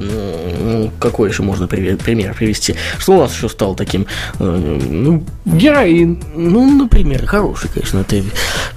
какой 0.99 1.31
еще 1.31 1.43
можно 1.43 1.67
пример 1.67 2.35
привести? 2.35 2.75
Что 2.99 3.17
у 3.17 3.21
нас 3.21 3.35
еще 3.35 3.49
стало 3.49 3.77
таким? 3.77 4.07
Э, 4.39 4.79
ну, 4.89 5.25
героин. 5.45 6.23
Ну, 6.35 6.71
например, 6.71 7.27
хороший, 7.27 7.71
конечно, 7.73 8.05
ты. 8.05 8.25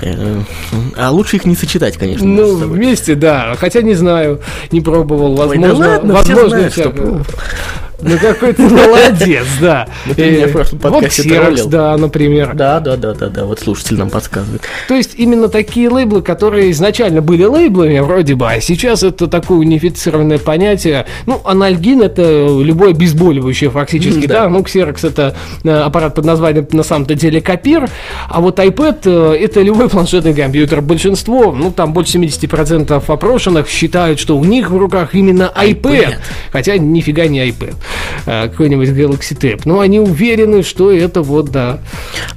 Э, 0.01 0.41
а 0.97 1.11
лучше 1.11 1.37
их 1.37 1.45
не 1.45 1.55
сочетать, 1.55 1.97
конечно. 1.97 2.25
Ну, 2.25 2.55
вместе, 2.55 3.15
да. 3.15 3.55
Хотя 3.57 3.81
не 3.81 3.93
знаю, 3.93 4.41
не 4.71 4.81
пробовал. 4.81 5.35
Возможно, 5.35 5.73
Ой, 5.73 5.79
да 5.79 5.87
ладно, 5.87 6.13
возможно, 6.13 6.47
все 6.47 6.49
знают, 6.49 6.73
что 6.73 7.21
ну 8.01 8.17
какой 8.19 8.53
ты 8.53 8.63
молодец, 8.63 9.45
да. 9.61 9.87
Ну 10.05 10.13
ты 10.13 10.31
меня 10.31 10.47
в 10.47 10.51
прошлом 10.51 10.79
подкасте 10.79 11.23
троллил. 11.23 11.67
да, 11.67 11.97
например. 11.97 12.53
Да, 12.53 12.79
да, 12.79 12.97
да, 12.97 13.13
да, 13.13 13.29
да, 13.29 13.45
вот 13.45 13.59
слушатель 13.59 13.97
нам 13.97 14.09
подсказывает. 14.09 14.61
То 14.87 14.95
есть 14.95 15.13
именно 15.17 15.49
такие 15.49 15.89
лейблы, 15.89 16.21
которые 16.21 16.71
изначально 16.71 17.21
были 17.21 17.43
лейблами 17.43 17.99
вроде 17.99 18.35
бы, 18.35 18.47
а 18.47 18.59
сейчас 18.61 19.03
это 19.03 19.27
такое 19.27 19.59
унифицированное 19.59 20.39
понятие. 20.39 21.05
Ну, 21.25 21.41
анальгин 21.43 22.01
это 22.01 22.21
любое 22.61 22.91
обезболивающее 22.91 23.69
фактически, 23.69 24.25
да. 24.27 24.49
Ну, 24.49 24.59
Xerox 24.61 25.07
это 25.07 25.35
э, 25.63 25.69
аппарат 25.69 26.15
под 26.15 26.25
названием 26.25 26.67
на 26.71 26.83
самом-то 26.83 27.15
деле 27.15 27.41
копир, 27.41 27.89
а 28.29 28.41
вот 28.41 28.59
iPad 28.59 28.99
э, 29.05 29.43
это 29.43 29.61
любой 29.61 29.89
планшетный 29.89 30.33
компьютер. 30.33 30.81
Большинство, 30.81 31.51
ну 31.51 31.71
там 31.71 31.93
больше 31.93 32.17
70% 32.17 33.03
опрошенных 33.07 33.69
считают, 33.69 34.19
что 34.19 34.37
у 34.37 34.43
них 34.43 34.69
в 34.69 34.77
руках 34.77 35.15
именно 35.15 35.51
iPad, 35.55 35.75
iPad. 35.81 36.15
хотя 36.51 36.77
нифига 36.77 37.27
не 37.27 37.47
iPad. 37.47 37.75
Э, 38.25 38.47
какой-нибудь 38.47 38.89
Galaxy 38.89 39.37
Tab. 39.37 39.61
Но 39.65 39.79
они 39.79 39.99
уверены, 39.99 40.63
что 40.63 40.91
это 40.91 41.21
вот, 41.21 41.51
да. 41.51 41.79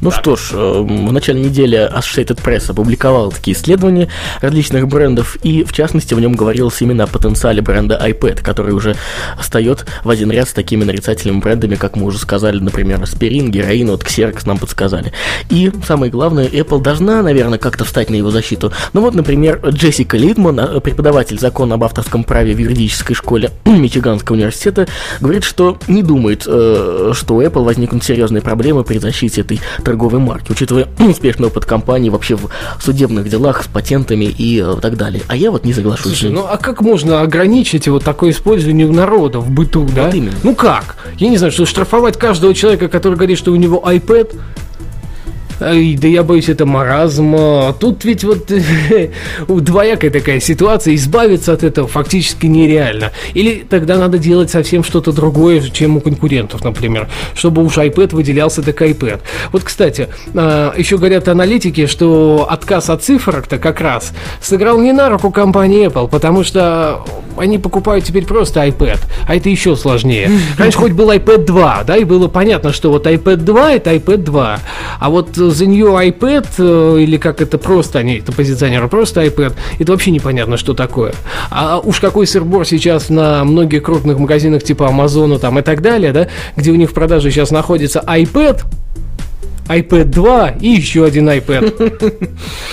Ну 0.00 0.10
так. 0.10 0.20
что 0.20 0.36
ж, 0.36 0.50
э, 0.52 0.80
в 0.82 1.12
начале 1.12 1.40
недели 1.40 1.78
Associated 1.78 2.42
Press 2.42 2.70
опубликовал 2.70 3.32
такие 3.32 3.56
исследования 3.56 4.08
различных 4.40 4.86
брендов, 4.88 5.36
и 5.42 5.64
в 5.64 5.72
частности 5.72 6.14
в 6.14 6.20
нем 6.20 6.34
говорилось 6.34 6.80
именно 6.82 7.04
о 7.04 7.06
потенциале 7.06 7.62
бренда 7.62 8.00
iPad, 8.04 8.42
который 8.42 8.74
уже 8.74 8.96
встает 9.40 9.86
в 10.04 10.10
один 10.10 10.30
ряд 10.30 10.48
с 10.48 10.52
такими 10.52 10.84
нарицательными 10.84 11.40
брендами, 11.40 11.76
как 11.76 11.96
мы 11.96 12.04
уже 12.04 12.18
сказали, 12.18 12.58
например, 12.58 13.00
Aspirin, 13.00 13.48
Героин, 13.48 13.88
вот 13.90 14.04
Xerox 14.04 14.42
нам 14.46 14.58
подсказали. 14.58 15.12
И 15.48 15.72
самое 15.86 16.10
главное, 16.10 16.46
Apple 16.46 16.82
должна, 16.82 17.22
наверное, 17.22 17.58
как-то 17.58 17.84
встать 17.84 18.10
на 18.10 18.16
его 18.16 18.30
защиту. 18.30 18.72
Ну 18.92 19.00
вот, 19.00 19.14
например, 19.14 19.60
Джессика 19.66 20.16
Литман, 20.16 20.58
э, 20.60 20.80
преподаватель 20.80 21.38
закона 21.38 21.76
об 21.76 21.84
авторском 21.84 22.24
праве 22.24 22.54
в 22.54 22.58
юридической 22.58 23.14
школе 23.14 23.50
Мичиганского 23.64 24.36
университета, 24.36 24.86
говорит, 25.20 25.37
что 25.44 25.78
не 25.88 26.02
думает, 26.02 26.44
э, 26.46 27.12
что 27.14 27.34
у 27.34 27.42
Apple 27.42 27.64
возникнут 27.64 28.04
серьезные 28.04 28.42
проблемы 28.42 28.84
при 28.84 28.98
защите 28.98 29.40
этой 29.42 29.60
торговой 29.84 30.20
марки, 30.20 30.52
учитывая 30.52 30.88
успешный 30.98 31.48
опыт 31.48 31.64
компании 31.64 32.10
вообще 32.10 32.36
в 32.36 32.50
судебных 32.80 33.28
делах 33.28 33.62
с 33.64 33.66
патентами 33.66 34.24
и 34.24 34.60
э, 34.60 34.76
так 34.80 34.96
далее. 34.96 35.22
А 35.28 35.36
я 35.36 35.50
вот 35.50 35.64
не 35.64 35.72
соглашусь. 35.72 36.18
Слушай, 36.18 36.30
ну 36.30 36.46
а 36.48 36.56
как 36.56 36.80
можно 36.80 37.20
ограничить 37.20 37.88
вот 37.88 38.04
такое 38.04 38.30
использование 38.30 38.86
у 38.86 38.92
народа 38.92 39.40
в 39.40 39.50
быту, 39.50 39.82
вот 39.82 39.94
да? 39.94 40.10
Именно. 40.10 40.36
Ну 40.42 40.54
как? 40.54 40.96
Я 41.18 41.28
не 41.28 41.36
знаю, 41.36 41.52
что 41.52 41.66
штрафовать 41.66 42.16
каждого 42.16 42.54
человека, 42.54 42.88
который 42.88 43.14
говорит, 43.14 43.38
что 43.38 43.52
у 43.52 43.56
него 43.56 43.82
iPad, 43.84 44.34
да 45.58 46.08
я 46.08 46.22
боюсь, 46.22 46.48
это 46.48 46.66
маразм. 46.66 47.36
Тут 47.78 48.04
ведь 48.04 48.24
вот 48.24 48.50
двоякая 49.48 50.10
такая 50.10 50.40
ситуация, 50.40 50.94
избавиться 50.94 51.52
от 51.52 51.62
этого 51.62 51.88
фактически 51.88 52.46
нереально. 52.46 53.12
Или 53.34 53.64
тогда 53.68 53.98
надо 53.98 54.18
делать 54.18 54.50
совсем 54.50 54.84
что-то 54.84 55.12
другое, 55.12 55.60
чем 55.60 55.96
у 55.96 56.00
конкурентов, 56.00 56.64
например, 56.64 57.08
чтобы 57.34 57.64
уж 57.64 57.76
iPad 57.76 58.14
выделялся 58.14 58.62
так 58.62 58.80
iPad. 58.82 59.20
Вот, 59.52 59.62
кстати, 59.62 60.08
а, 60.34 60.74
еще 60.76 60.98
говорят 60.98 61.28
аналитики, 61.28 61.86
что 61.86 62.46
отказ 62.48 62.90
от 62.90 63.02
цифрок-то 63.02 63.58
как 63.58 63.80
раз 63.80 64.12
сыграл 64.40 64.80
не 64.80 64.92
на 64.92 65.08
руку 65.08 65.30
компании 65.30 65.86
Apple, 65.86 66.08
потому 66.08 66.44
что 66.44 67.04
они 67.36 67.58
покупают 67.58 68.04
теперь 68.04 68.26
просто 68.26 68.64
iPad, 68.66 68.98
а 69.26 69.36
это 69.36 69.48
еще 69.48 69.76
сложнее. 69.76 70.30
Раньше 70.58 70.78
хоть 70.78 70.92
был 70.92 71.10
iPad 71.10 71.44
2, 71.44 71.84
да, 71.86 71.96
и 71.96 72.04
было 72.04 72.28
понятно, 72.28 72.72
что 72.72 72.90
вот 72.90 73.06
iPad 73.06 73.36
2 73.36 73.72
это 73.72 73.94
iPad 73.94 74.18
2, 74.18 74.58
а 75.00 75.10
вот 75.10 75.36
за 75.50 75.66
нее 75.66 75.86
iPad, 75.86 76.46
э, 76.58 77.00
или 77.00 77.16
как 77.16 77.40
это 77.40 77.58
просто, 77.58 77.98
они 77.98 78.18
это 78.18 78.32
позиционируют, 78.32 78.90
просто 78.90 79.24
iPad, 79.24 79.54
это 79.78 79.92
вообще 79.92 80.10
непонятно, 80.10 80.56
что 80.56 80.74
такое. 80.74 81.14
А 81.50 81.78
уж 81.78 82.00
какой 82.00 82.26
сырбор 82.26 82.66
сейчас 82.66 83.08
на 83.08 83.44
многих 83.44 83.82
крупных 83.82 84.18
магазинах 84.18 84.62
типа 84.62 84.88
Амазона 84.88 85.38
там 85.38 85.58
и 85.58 85.62
так 85.62 85.82
далее, 85.82 86.12
да, 86.12 86.28
где 86.56 86.70
у 86.70 86.74
них 86.74 86.90
в 86.90 86.94
продаже 86.94 87.30
сейчас 87.30 87.50
находится 87.50 88.02
iPad, 88.06 88.62
iPad 89.68 90.04
2 90.04 90.48
и 90.60 90.68
еще 90.68 91.04
один 91.04 91.28
iPad. 91.28 92.08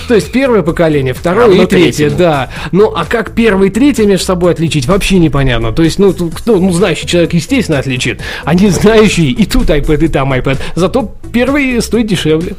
То 0.08 0.14
есть 0.14 0.32
первое 0.32 0.62
поколение, 0.62 1.14
второе 1.14 1.62
и 1.62 1.66
третье, 1.66 2.10
да. 2.10 2.50
Ну, 2.72 2.92
а 2.94 3.04
как 3.04 3.32
первое 3.32 3.68
и 3.68 3.70
третье 3.70 4.06
между 4.06 4.26
собой 4.26 4.52
отличить, 4.52 4.86
вообще 4.86 5.18
непонятно. 5.18 5.72
То 5.72 5.82
есть, 5.82 5.98
ну, 5.98 6.12
кто, 6.12 6.56
ну, 6.56 6.72
знающий 6.72 7.06
человек, 7.06 7.34
естественно, 7.34 7.78
отличит, 7.78 8.20
а 8.44 8.54
не 8.54 8.70
знающий 8.70 9.30
и 9.30 9.46
тут 9.46 9.68
iPad, 9.70 10.04
и 10.04 10.08
там 10.08 10.32
iPad. 10.32 10.58
Зато 10.74 11.14
первый 11.32 11.80
стоит 11.82 12.06
дешевле. 12.06 12.54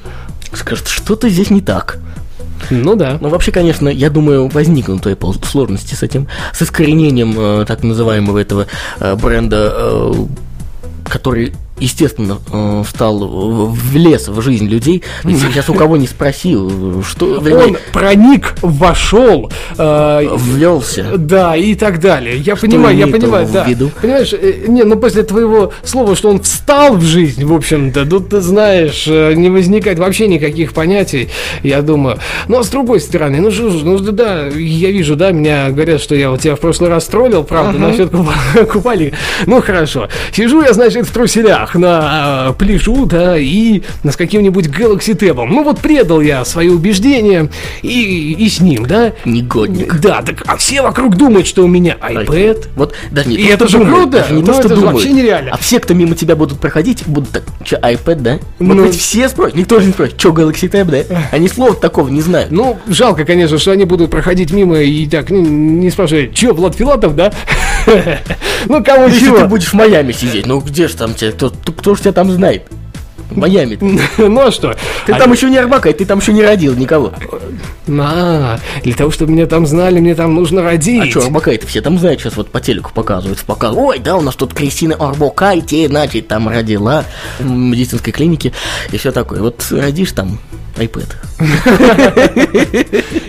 Скажет, 0.53 0.87
что-то 0.87 1.29
здесь 1.29 1.49
не 1.49 1.61
так. 1.61 1.99
Ну 2.69 2.95
да. 2.95 3.17
Ну, 3.21 3.29
вообще, 3.29 3.51
конечно, 3.51 3.87
я 3.89 4.09
думаю, 4.09 4.47
возникнут 4.47 5.05
Apple 5.05 5.45
сложности 5.45 5.93
с 5.93 6.03
этим, 6.03 6.27
с 6.53 6.61
искоренением 6.61 7.35
э, 7.37 7.65
так 7.65 7.83
называемого 7.83 8.37
этого 8.37 8.67
э, 8.99 9.15
бренда, 9.15 9.73
э, 9.75 10.13
который 11.05 11.53
естественно, 11.79 12.39
э, 12.51 12.83
стал 12.87 13.19
влез 13.67 14.27
в 14.27 14.41
жизнь 14.41 14.67
людей. 14.67 15.03
Ведь 15.23 15.39
сейчас 15.41 15.69
у 15.69 15.73
кого 15.73 15.97
не 15.97 16.07
спросил, 16.07 17.03
что... 17.03 17.37
Он 17.37 17.77
проник, 17.91 18.55
вошел... 18.61 19.51
Э, 19.77 20.27
Влелся. 20.33 21.13
Да, 21.17 21.55
и 21.55 21.75
так 21.75 21.99
далее. 21.99 22.37
Я 22.37 22.55
что 22.55 22.67
понимаю, 22.67 22.97
я 22.97 23.07
понимаю, 23.07 23.47
да. 23.51 23.65
Виду? 23.65 23.91
Понимаешь, 24.01 24.33
э, 24.33 24.65
не, 24.67 24.83
ну 24.83 24.97
после 24.97 25.23
твоего 25.23 25.71
слова, 25.83 26.15
что 26.15 26.29
он 26.29 26.41
встал 26.41 26.95
в 26.95 27.03
жизнь, 27.03 27.45
в 27.45 27.53
общем-то, 27.53 28.05
тут 28.05 28.29
ты 28.29 28.41
знаешь, 28.41 29.05
э, 29.07 29.33
не 29.33 29.49
возникает 29.49 29.99
вообще 29.99 30.27
никаких 30.27 30.73
понятий, 30.73 31.29
я 31.63 31.81
думаю. 31.81 32.17
Но 32.47 32.63
с 32.63 32.69
другой 32.69 32.99
стороны, 32.99 33.39
ну 33.41 33.51
что 33.51 33.69
ну 33.69 33.97
да, 33.99 34.47
я 34.47 34.91
вижу, 34.91 35.15
да, 35.15 35.31
меня 35.31 35.69
говорят, 35.69 36.01
что 36.01 36.15
я 36.15 36.31
вот 36.31 36.41
тебя 36.41 36.55
в 36.55 36.59
прошлый 36.59 36.89
раз 36.89 37.05
троллил, 37.05 37.43
правда, 37.43 37.77
ага. 37.77 37.87
насчет 37.87 38.11
купальника. 38.71 39.15
Ну 39.45 39.61
хорошо. 39.61 40.07
Сижу 40.31 40.61
я, 40.61 40.73
значит, 40.73 41.07
в 41.07 41.11
труселях 41.11 41.66
руках 41.67 41.75
на 41.75 42.53
пляжу, 42.53 43.05
да, 43.05 43.37
и 43.37 43.81
с 44.03 44.15
каким-нибудь 44.15 44.67
Galaxy 44.67 45.17
Tab. 45.17 45.45
Ну 45.45 45.63
вот 45.63 45.79
предал 45.79 46.21
я 46.21 46.45
свои 46.45 46.69
убеждения 46.69 47.49
и, 47.81 48.33
и 48.33 48.49
с 48.49 48.59
ним, 48.59 48.85
да. 48.85 49.13
Негодник. 49.25 49.99
Да, 49.99 50.21
так 50.21 50.43
а 50.47 50.57
все 50.57 50.81
вокруг 50.81 51.15
думают, 51.15 51.47
что 51.47 51.63
у 51.63 51.67
меня 51.67 51.97
iPad. 52.01 52.67
Вот 52.75 52.95
даже 53.11 53.29
не 53.29 53.35
и 53.35 53.47
то, 53.47 53.53
это 53.53 53.67
же 53.67 53.79
круто, 53.79 54.07
даже 54.07 54.33
не 54.33 54.43
то, 54.43 54.53
что 54.53 54.69
думают, 54.69 54.93
вообще 54.93 55.11
нереально. 55.11 55.51
А 55.51 55.57
все, 55.57 55.79
кто 55.79 55.93
мимо 55.93 56.15
тебя 56.15 56.35
будут 56.35 56.59
проходить, 56.59 57.03
будут 57.05 57.29
так, 57.29 57.43
что, 57.63 57.77
iPad, 57.77 58.15
да? 58.15 58.39
Вот 58.59 58.75
ну, 58.75 58.83
ведь 58.85 58.97
все 58.97 59.29
спросят, 59.29 59.55
никто 59.55 59.79
же 59.79 59.87
не 59.87 59.93
спросит, 59.93 60.19
что 60.19 60.29
Galaxy 60.29 60.69
Tab, 60.69 60.85
да? 60.85 61.27
Они 61.31 61.47
слова 61.47 61.75
такого 61.75 62.09
не 62.09 62.21
знают. 62.21 62.51
Ну, 62.51 62.77
жалко, 62.87 63.25
конечно, 63.25 63.57
что 63.57 63.71
они 63.71 63.85
будут 63.85 64.11
проходить 64.11 64.51
мимо 64.51 64.79
и 64.79 65.05
так 65.07 65.29
не, 65.29 65.41
не 65.41 65.91
спрашивать, 65.91 66.37
что, 66.37 66.53
Влад 66.53 66.75
Филатов, 66.75 67.15
да? 67.15 67.31
Ну, 68.65 68.83
кого 68.83 69.05
Если 69.05 69.29
ты 69.29 69.45
будешь 69.45 69.67
в 69.67 69.73
Майами 69.73 70.11
сидеть, 70.11 70.45
ну 70.45 70.59
где 70.59 70.87
же 70.87 70.95
там 70.95 71.13
тебя, 71.13 71.31
кто, 71.31 71.51
кто 71.65 71.95
же 71.95 72.01
тебя 72.01 72.13
там 72.13 72.31
знает? 72.31 72.63
Майами. 73.31 73.77
Ну 74.17 74.47
а 74.47 74.51
что? 74.51 74.75
Ты 75.05 75.13
там 75.13 75.31
еще 75.31 75.49
не 75.49 75.57
Арбакай, 75.57 75.93
ты 75.93 76.05
там 76.05 76.19
еще 76.19 76.33
не 76.33 76.43
родил 76.43 76.75
никого. 76.75 77.13
А, 77.87 78.59
для 78.83 78.93
того, 78.93 79.11
чтобы 79.11 79.31
меня 79.31 79.45
там 79.45 79.65
знали, 79.65 79.99
мне 79.99 80.15
там 80.15 80.33
нужно 80.35 80.61
родить. 80.61 81.03
А 81.03 81.05
что, 81.09 81.25
Арбакай-то 81.25 81.67
все 81.67 81.81
там 81.81 81.97
знают, 81.99 82.19
сейчас 82.19 82.35
вот 82.35 82.49
по 82.49 82.59
телеку 82.59 82.91
показывают, 82.93 83.39
показывают. 83.39 83.89
Ой, 83.89 83.99
да, 83.99 84.17
у 84.17 84.21
нас 84.21 84.35
тут 84.35 84.53
Кристина 84.53 84.95
Арбакай, 84.95 85.61
те, 85.61 85.87
значит, 85.87 86.27
там 86.27 86.47
родила 86.49 87.05
в 87.39 87.49
медицинской 87.49 88.13
клинике 88.13 88.53
и 88.91 88.97
все 88.97 89.11
такое. 89.11 89.41
Вот 89.41 89.65
родишь 89.71 90.11
там, 90.11 90.39
iPad. 90.77 91.07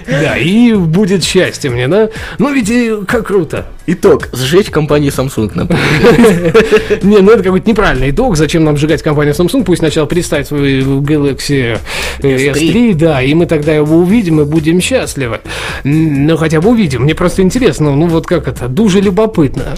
Да, 0.06 0.36
и 0.36 0.74
будет 0.74 1.22
счастье 1.24 1.70
мне, 1.70 1.88
да? 1.88 2.08
Ну 2.38 2.52
ведь 2.52 2.70
как 3.06 3.26
круто. 3.26 3.66
Итог. 3.86 4.28
Сжечь 4.32 4.70
компанию 4.70 5.10
Samsung, 5.10 5.50
например. 5.54 7.02
Не, 7.02 7.18
ну 7.18 7.32
это 7.32 7.42
какой-то 7.42 7.68
неправильный 7.68 8.10
итог. 8.10 8.36
Зачем 8.36 8.64
нам 8.64 8.76
сжигать 8.76 9.02
компанию 9.02 9.34
Samsung? 9.34 9.64
Пусть 9.64 9.78
сначала 9.78 10.06
представит 10.06 10.46
свой 10.46 10.80
Galaxy 10.80 11.78
S3, 12.20 12.94
да, 12.94 13.22
и 13.22 13.32
мы 13.34 13.46
тогда 13.46 13.72
его 13.72 13.96
увидим 13.96 14.40
и 14.40 14.44
будем 14.44 14.80
счастливы. 14.80 15.40
Ну, 15.84 16.36
хотя 16.36 16.60
бы 16.60 16.70
увидим. 16.70 17.02
Мне 17.02 17.14
просто 17.14 17.42
интересно, 17.42 17.94
ну 17.94 18.06
вот 18.06 18.26
как 18.26 18.48
это, 18.48 18.68
дуже 18.68 19.00
любопытно. 19.00 19.74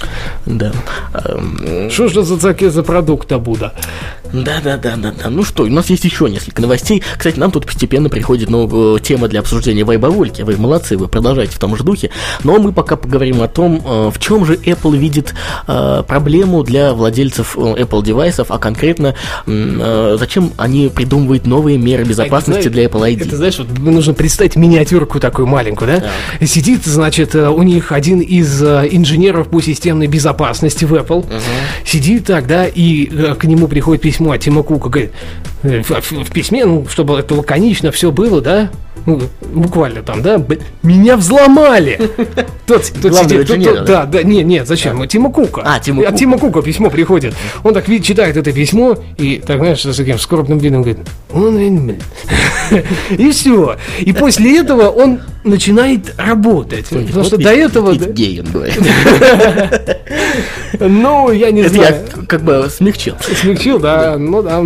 Да. 0.46 0.72
Что 1.90 2.08
же 2.08 2.22
за 2.22 2.38
таки 2.38 2.68
за 2.68 2.82
продукт 2.82 3.30
Абуда? 3.30 3.74
Да, 4.32 4.60
да, 4.62 4.76
да, 4.76 4.96
да, 4.96 5.12
да. 5.12 5.28
Ну 5.28 5.42
что, 5.44 5.64
у 5.64 5.68
нас 5.68 5.90
есть 5.90 6.04
еще 6.04 6.30
несколько 6.30 6.62
новостей. 6.62 7.02
Кстати, 7.16 7.38
нам 7.38 7.50
тут 7.60 7.66
постепенно 7.66 8.08
приходит 8.08 8.48
новая 8.48 8.98
тема 8.98 9.28
для 9.28 9.40
обсуждения 9.40 9.84
вайбовольки. 9.84 10.42
Вы 10.42 10.56
молодцы, 10.56 10.96
вы 10.96 11.08
продолжаете 11.08 11.54
в 11.54 11.58
том 11.58 11.76
же 11.76 11.84
духе. 11.84 12.10
Но 12.42 12.58
мы 12.58 12.72
пока 12.72 12.96
поговорим 12.96 13.42
о 13.42 13.48
том, 13.48 13.82
э, 13.84 14.10
в 14.10 14.18
чем 14.18 14.46
же 14.46 14.54
Apple 14.54 14.96
видит 14.96 15.34
э, 15.66 16.02
проблему 16.06 16.62
для 16.62 16.94
владельцев 16.94 17.56
э, 17.56 17.60
Apple 17.60 18.04
девайсов, 18.04 18.50
а 18.50 18.58
конкретно 18.58 19.14
зачем 19.46 20.52
они 20.56 20.88
придумывают 20.88 21.46
новые 21.46 21.78
меры 21.78 22.04
безопасности 22.04 22.68
для 22.68 22.84
Apple 22.84 23.14
ID. 23.14 23.26
Это 23.26 23.36
знаешь, 23.36 23.58
вот 23.58 23.78
нужно 23.78 24.14
представить 24.14 24.56
миниатюрку 24.56 25.20
такую 25.20 25.46
маленькую, 25.46 25.88
да? 25.88 26.10
да. 26.40 26.46
Сидит, 26.46 26.84
значит, 26.84 27.34
у 27.34 27.62
них 27.62 27.92
один 27.92 28.20
из 28.20 28.62
инженеров 28.62 29.48
по 29.48 29.60
системной 29.60 30.06
безопасности 30.06 30.84
в 30.84 30.94
Apple. 30.94 31.18
Угу. 31.18 31.30
Сидит 31.84 32.26
так, 32.26 32.46
да, 32.46 32.66
и 32.66 33.06
к 33.34 33.44
нему 33.44 33.68
приходит 33.68 34.02
письмо 34.02 34.32
от 34.32 34.40
Тима 34.40 34.62
Кука, 34.62 34.88
говорит, 34.88 35.12
э, 35.62 35.82
в, 35.82 35.90
в, 35.90 36.12
в 36.24 36.30
письме, 36.32 36.64
ну, 36.64 36.86
чтобы 36.88 37.18
это 37.18 37.34
лаконично 37.50 37.90
все 37.90 38.12
было, 38.12 38.40
да, 38.40 38.70
ну, 39.06 39.20
буквально 39.40 40.02
там, 40.02 40.22
да, 40.22 40.40
меня 40.82 41.16
взломали. 41.16 41.98
Тот, 42.66 42.84
тот 43.02 43.16
сидит, 43.16 43.48
тот, 43.48 43.64
тот, 43.64 43.84
да, 43.84 44.04
да, 44.04 44.22
не, 44.22 44.44
не, 44.44 44.64
зачем? 44.64 45.04
Тима 45.08 45.32
Кука. 45.32 45.62
А, 45.64 45.80
Тима 45.80 46.06
От 46.06 46.14
Тима 46.14 46.38
Кука 46.38 46.62
письмо 46.62 46.88
приходит. 46.88 47.34
Он 47.64 47.74
так 47.74 47.88
видит, 47.88 48.06
читает 48.06 48.36
это 48.36 48.52
письмо 48.52 48.96
и, 49.16 49.42
так, 49.44 49.58
знаешь, 49.58 49.84
с 49.84 49.96
таким 49.96 50.20
скорбным 50.20 50.58
видом 50.58 50.82
говорит, 50.82 51.00
он, 51.32 51.58
и 53.10 53.30
все. 53.32 53.76
И 53.98 54.12
после 54.12 54.60
этого 54.60 54.88
он 54.88 55.20
начинает 55.42 56.14
работать. 56.16 56.88
Потому 56.88 57.24
что 57.24 57.38
до 57.38 57.50
этого... 57.50 57.96
Гей, 57.96 58.40
он 58.40 58.52
говорит. 58.52 58.78
Ну, 60.78 61.32
я 61.32 61.50
не 61.50 61.64
знаю. 61.64 62.06
Я 62.16 62.26
как 62.26 62.42
бы 62.42 62.68
смягчил. 62.70 63.16
Смягчил, 63.20 63.80
да, 63.80 64.16
ну 64.16 64.40
да. 64.40 64.64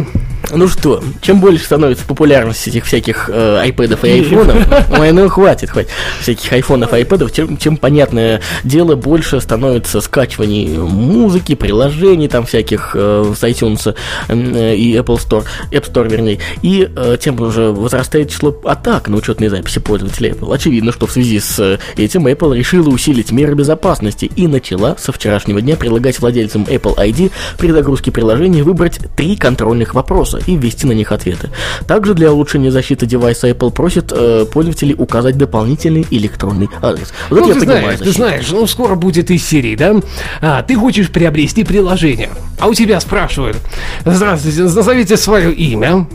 Ну 0.50 0.68
что, 0.68 1.02
чем 1.22 1.40
больше 1.40 1.64
становится 1.64 2.04
популярность 2.04 2.68
этих 2.68 2.84
всяких 2.84 3.30
э, 3.32 3.58
айпэдов 3.60 4.04
и 4.04 4.10
айфонов, 4.10 4.56
ой, 4.98 5.12
ну 5.12 5.28
хватит, 5.28 5.70
хватит, 5.70 5.90
всяких 6.20 6.52
айфонов 6.52 6.92
и 6.92 6.96
айпэдов, 6.96 7.32
чем, 7.32 7.56
чем, 7.56 7.76
понятное 7.76 8.40
дело, 8.62 8.94
больше 8.94 9.40
становится 9.40 10.00
скачиваний 10.00 10.76
музыки, 10.76 11.54
приложений 11.54 12.28
там 12.28 12.46
всяких 12.46 12.92
э, 12.94 13.32
с 13.36 13.42
iTunes 13.42 13.96
э, 14.28 14.74
и 14.74 14.94
Apple 14.94 15.16
Store, 15.16 15.44
App 15.72 15.90
Store, 15.90 16.08
вернее, 16.08 16.38
и 16.62 16.88
э, 16.94 17.16
тем 17.20 17.40
уже 17.40 17.70
возрастает 17.70 18.30
число 18.30 18.54
атак 18.64 19.08
на 19.08 19.16
учетные 19.16 19.50
записи 19.50 19.80
пользователей 19.80 20.30
Apple. 20.30 20.54
Очевидно, 20.54 20.92
что 20.92 21.06
в 21.06 21.12
связи 21.12 21.40
с 21.40 21.78
этим 21.96 22.26
Apple 22.26 22.56
решила 22.56 22.88
усилить 22.90 23.32
меры 23.32 23.54
безопасности 23.54 24.30
и 24.36 24.46
начала 24.46 24.96
со 24.98 25.10
вчерашнего 25.10 25.60
дня 25.60 25.76
предлагать 25.76 26.20
владельцам 26.20 26.64
Apple 26.64 26.96
ID 26.96 27.32
при 27.58 27.72
загрузке 27.72 28.10
приложения 28.12 28.62
выбрать 28.62 29.00
три 29.16 29.36
контрольных 29.36 29.94
вопроса 29.94 30.33
и 30.38 30.56
ввести 30.56 30.86
на 30.86 30.92
них 30.92 31.12
ответы. 31.12 31.50
Также 31.86 32.14
для 32.14 32.32
улучшения 32.32 32.70
защиты 32.70 33.06
девайса 33.06 33.48
Apple 33.48 33.70
просит 33.70 34.12
э, 34.12 34.44
пользователей 34.50 34.94
указать 34.96 35.36
дополнительный 35.36 36.06
электронный 36.10 36.68
адрес. 36.82 37.12
Вот 37.30 37.40
ну, 37.40 37.52
ты 37.52 37.60
знаешь, 37.60 37.84
защиту. 37.84 38.04
ты 38.04 38.10
знаешь, 38.12 38.50
ну 38.50 38.66
скоро 38.66 38.94
будет 38.94 39.30
из 39.30 39.46
серии, 39.46 39.76
да? 39.76 39.94
А, 40.40 40.62
ты 40.62 40.76
хочешь 40.76 41.10
приобрести 41.10 41.64
приложение, 41.64 42.30
а 42.58 42.68
у 42.68 42.74
тебя 42.74 43.00
спрашивают, 43.00 43.58
здравствуйте, 44.04 44.62
назовите 44.62 45.16
свое 45.16 45.52
имя, 45.52 46.06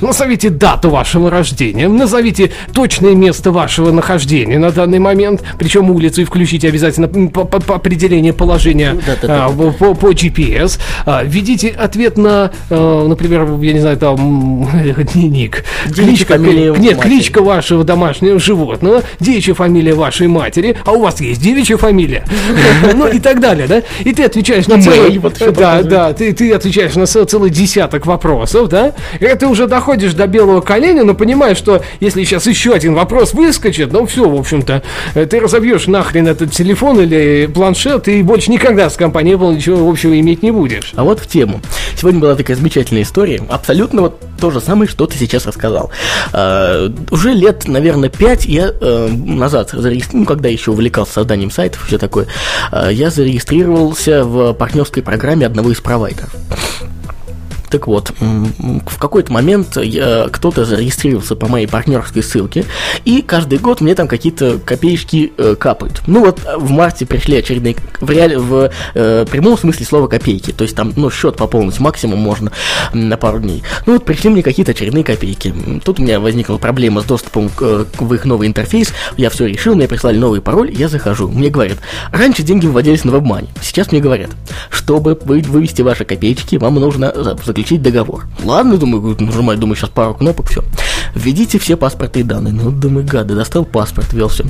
Назовите 0.00 0.50
дату 0.50 0.90
вашего 0.90 1.30
рождения, 1.30 1.88
назовите 1.88 2.52
точное 2.72 3.14
место 3.14 3.52
вашего 3.52 3.90
нахождения 3.90 4.58
на 4.58 4.70
данный 4.70 4.98
момент, 4.98 5.42
причем 5.58 5.90
улицу 5.90 6.22
и 6.22 6.24
включите 6.24 6.68
обязательно 6.68 7.08
по, 7.08 7.44
по, 7.44 7.60
по 7.60 7.74
определение 7.76 8.32
положения 8.32 8.94
да, 9.06 9.16
да, 9.20 9.26
да, 9.26 9.46
а, 9.46 9.52
да. 9.52 9.72
По, 9.72 9.94
по 9.94 10.12
GPS. 10.12 10.78
А, 11.06 11.22
введите 11.24 11.68
ответ 11.68 12.16
на, 12.16 12.52
а, 12.70 13.06
например, 13.06 13.46
я 13.60 13.72
не 13.72 13.80
знаю, 13.80 13.96
там 13.96 14.68
ник, 15.14 15.64
кличка, 15.94 16.38
нет, 16.38 16.78
матери. 16.78 16.94
кличка 16.94 17.42
вашего 17.42 17.84
домашнего 17.84 18.38
животного, 18.38 19.02
девичья 19.20 19.54
фамилия 19.54 19.94
вашей 19.94 20.26
матери, 20.26 20.76
а 20.84 20.92
у 20.92 21.02
вас 21.02 21.20
есть 21.20 21.40
девичья 21.40 21.76
фамилия, 21.76 22.24
ну 22.94 23.06
и 23.06 23.18
так 23.18 23.40
далее, 23.40 23.66
да? 23.66 23.82
И 24.00 24.12
ты 24.12 24.24
отвечаешь 24.24 24.66
на 24.66 24.80
целый, 24.82 25.20
да, 25.52 25.82
да, 25.82 26.12
ты 26.12 26.32
ты 26.32 26.52
отвечаешь 26.52 26.94
на 26.94 27.06
целый 27.06 27.50
десяток 27.50 28.06
вопросов, 28.06 28.68
да? 28.68 28.92
Это 29.20 29.48
уже 29.48 29.66
доходишь 29.82 30.14
до 30.14 30.28
белого 30.28 30.60
коленя, 30.60 31.02
но 31.02 31.12
понимаешь, 31.12 31.56
что 31.56 31.82
если 31.98 32.22
сейчас 32.22 32.46
еще 32.46 32.72
один 32.72 32.94
вопрос 32.94 33.34
выскочит, 33.34 33.92
ну 33.92 34.06
все, 34.06 34.28
в 34.28 34.38
общем-то, 34.38 34.80
э, 35.14 35.26
ты 35.26 35.40
разобьешь 35.40 35.88
нахрен 35.88 36.28
этот 36.28 36.52
телефон 36.52 37.00
или 37.00 37.50
планшет, 37.52 38.06
и 38.06 38.22
больше 38.22 38.52
никогда 38.52 38.88
с 38.88 38.96
компанией 38.96 39.34
Apple 39.34 39.56
ничего 39.56 39.90
общего 39.90 40.18
иметь 40.20 40.44
не 40.44 40.52
будешь. 40.52 40.92
А 40.94 41.02
вот 41.02 41.18
в 41.18 41.26
тему. 41.26 41.60
Сегодня 41.96 42.20
была 42.20 42.36
такая 42.36 42.56
замечательная 42.56 43.02
история, 43.02 43.42
абсолютно 43.48 44.02
вот 44.02 44.20
то 44.38 44.52
же 44.52 44.60
самое, 44.60 44.88
что 44.88 45.06
ты 45.06 45.16
сейчас 45.16 45.46
рассказал. 45.46 45.90
Uh, 46.32 46.96
уже 47.10 47.32
лет, 47.32 47.66
наверное, 47.66 48.08
пять 48.08 48.44
я 48.44 48.68
uh, 48.68 49.08
назад, 49.08 49.70
зарегистр... 49.72 50.14
ну, 50.14 50.24
когда 50.24 50.48
еще 50.48 50.70
увлекался 50.70 51.14
созданием 51.14 51.50
сайтов, 51.50 51.86
все 51.88 51.98
такое, 51.98 52.28
uh, 52.70 52.92
я 52.92 53.10
зарегистрировался 53.10 54.22
в 54.22 54.52
партнерской 54.52 55.02
программе 55.02 55.44
одного 55.44 55.72
из 55.72 55.80
провайдеров. 55.80 56.30
Так 57.72 57.86
вот, 57.86 58.12
в 58.20 58.98
какой-то 58.98 59.32
момент 59.32 59.78
кто-то 60.30 60.66
зарегистрировался 60.66 61.36
по 61.36 61.48
моей 61.48 61.66
партнерской 61.66 62.22
ссылке, 62.22 62.66
и 63.06 63.22
каждый 63.22 63.58
год 63.58 63.80
мне 63.80 63.94
там 63.94 64.08
какие-то 64.08 64.58
копеечки 64.58 65.32
э, 65.38 65.54
капают. 65.58 66.02
Ну 66.06 66.20
вот 66.20 66.40
в 66.58 66.70
марте 66.70 67.06
пришли 67.06 67.38
очередные, 67.38 67.76
в, 67.98 68.10
реале, 68.10 68.38
в 68.38 68.70
э, 68.94 69.24
прямом 69.30 69.56
смысле 69.56 69.86
слова 69.86 70.06
копейки, 70.06 70.52
то 70.52 70.64
есть 70.64 70.76
там, 70.76 70.92
ну, 70.96 71.10
счет 71.10 71.36
пополнить 71.36 71.80
максимум 71.80 72.18
можно 72.18 72.52
на 72.92 73.16
пару 73.16 73.40
дней. 73.40 73.62
Ну 73.86 73.94
вот 73.94 74.04
пришли 74.04 74.28
мне 74.28 74.42
какие-то 74.42 74.72
очередные 74.72 75.02
копейки. 75.02 75.54
Тут 75.82 75.98
у 75.98 76.02
меня 76.02 76.20
возникла 76.20 76.58
проблема 76.58 77.00
с 77.00 77.04
доступом 77.04 77.48
к, 77.48 77.86
в 77.98 78.14
их 78.14 78.26
новый 78.26 78.48
интерфейс, 78.48 78.92
я 79.16 79.30
все 79.30 79.46
решил, 79.46 79.74
мне 79.74 79.88
прислали 79.88 80.18
новый 80.18 80.42
пароль, 80.42 80.70
я 80.70 80.88
захожу. 80.88 81.28
Мне 81.28 81.48
говорят, 81.48 81.78
раньше 82.10 82.42
деньги 82.42 82.66
выводились 82.66 83.04
на 83.04 83.12
вебмане, 83.12 83.48
сейчас 83.62 83.92
мне 83.92 84.02
говорят, 84.02 84.30
чтобы 84.68 85.18
вы, 85.24 85.40
вывести 85.40 85.80
ваши 85.80 86.04
копеечки, 86.04 86.56
вам 86.56 86.74
нужно 86.74 87.14
заключить 87.14 87.61
договор. 87.62 88.26
Ладно, 88.44 88.76
думаю, 88.76 89.16
нажимаю, 89.18 89.58
думаю, 89.58 89.76
сейчас 89.76 89.90
пару 89.90 90.14
кнопок, 90.14 90.48
все. 90.48 90.62
Введите 91.14 91.58
все 91.58 91.76
паспортные 91.76 92.24
данные. 92.24 92.52
Ну, 92.52 92.70
думаю, 92.70 93.06
гады, 93.06 93.34
достал 93.34 93.64
паспорт, 93.64 94.12
ввел 94.12 94.28
все. 94.28 94.44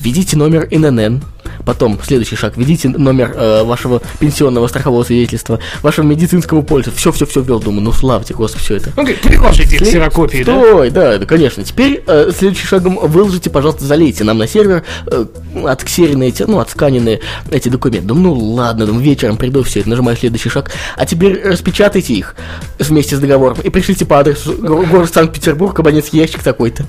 Введите 0.00 0.36
номер 0.36 0.66
ИНН, 0.70 1.22
Потом, 1.64 1.98
следующий 2.02 2.36
шаг, 2.36 2.56
введите 2.56 2.88
номер 2.88 3.32
э, 3.34 3.64
вашего 3.64 4.00
пенсионного 4.18 4.66
страхового 4.68 5.04
свидетельства, 5.04 5.58
вашего 5.82 6.04
медицинского 6.04 6.62
полиса. 6.62 6.90
Все-все-все 6.94 7.42
ввел, 7.42 7.60
думаю, 7.60 7.82
ну 7.82 7.92
славьте, 7.92 8.34
господи, 8.34 8.64
все 8.64 8.76
это. 8.76 8.92
Ну, 8.96 9.06
приложите 9.06 9.78
След... 9.78 9.88
ксерокопии, 9.88 10.42
да? 10.44 10.58
Стой, 10.58 10.90
да, 10.90 11.18
да, 11.18 11.26
конечно. 11.26 11.64
Теперь 11.64 12.02
э, 12.06 12.30
следующим 12.36 12.66
шагом 12.66 12.98
выложите, 13.02 13.50
пожалуйста, 13.50 13.84
залейте 13.84 14.24
нам 14.24 14.38
на 14.38 14.46
сервер 14.46 14.84
э, 15.06 15.24
отксеренные 15.66 16.30
эти, 16.30 16.42
ну, 16.42 16.58
отсканенные 16.58 17.20
эти 17.50 17.68
документы. 17.68 18.06
Думаю, 18.06 18.34
ну 18.34 18.54
ладно, 18.54 18.86
думаю, 18.86 19.04
вечером 19.04 19.36
приду, 19.36 19.62
все 19.62 19.80
это, 19.80 19.88
нажимаю 19.88 20.16
следующий 20.16 20.48
шаг. 20.48 20.70
А 20.96 21.06
теперь 21.06 21.40
распечатайте 21.42 22.14
их 22.14 22.34
вместе 22.78 23.16
с 23.16 23.18
договором 23.18 23.58
и 23.62 23.70
пришлите 23.70 24.04
по 24.04 24.18
адресу 24.18 24.54
город 24.58 25.12
Санкт-Петербург, 25.12 25.78
абонентский 25.78 26.18
ящик 26.18 26.42
такой-то. 26.42 26.84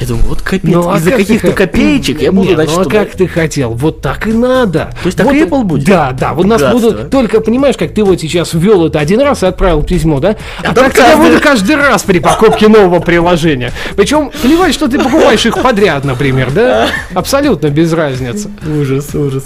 Я 0.00 0.06
думаю, 0.06 0.26
вот 0.26 0.42
капец, 0.42 0.74
ну, 0.74 0.90
а 0.90 0.96
из-за 0.96 1.12
каких-то 1.12 1.48
ты... 1.48 1.52
копеечек 1.52 2.20
я 2.20 2.32
буду, 2.32 2.54
значит, 2.54 2.76
ну, 2.76 2.82
а 2.82 2.84
как 2.84 3.10
ты 3.12 3.28
хотел? 3.28 3.74
Вот 3.74 4.00
так 4.00 4.26
и 4.26 4.32
надо. 4.32 4.90
То 5.02 5.06
есть 5.06 5.16
так 5.16 5.26
вот, 5.26 5.34
Apple 5.34 5.62
будет? 5.62 5.86
Да, 5.86 6.12
да, 6.12 6.34
вот 6.34 6.46
нас 6.46 6.62
будут, 6.62 7.10
только 7.10 7.40
понимаешь, 7.40 7.76
как 7.76 7.94
ты 7.94 8.02
вот 8.02 8.20
сейчас 8.20 8.54
ввел 8.54 8.86
это 8.86 8.98
один 8.98 9.20
раз 9.20 9.42
и 9.42 9.46
отправил 9.46 9.82
письмо, 9.82 10.18
да? 10.18 10.36
А, 10.62 10.70
а 10.70 10.74
так 10.74 10.92
тебя 10.92 11.16
буду 11.16 11.40
каждый 11.40 11.76
раз 11.76 12.02
при 12.02 12.18
покупке 12.18 12.68
нового 12.68 13.00
приложения. 13.00 13.72
Причем, 13.96 14.30
плевать, 14.42 14.74
что 14.74 14.88
ты 14.88 14.98
покупаешь 14.98 15.46
их 15.46 15.62
подряд, 15.62 16.04
например, 16.04 16.50
да? 16.50 16.88
Абсолютно 17.14 17.68
без 17.68 17.92
разницы. 17.92 18.50
Ужас, 18.66 19.14
ужас. 19.14 19.44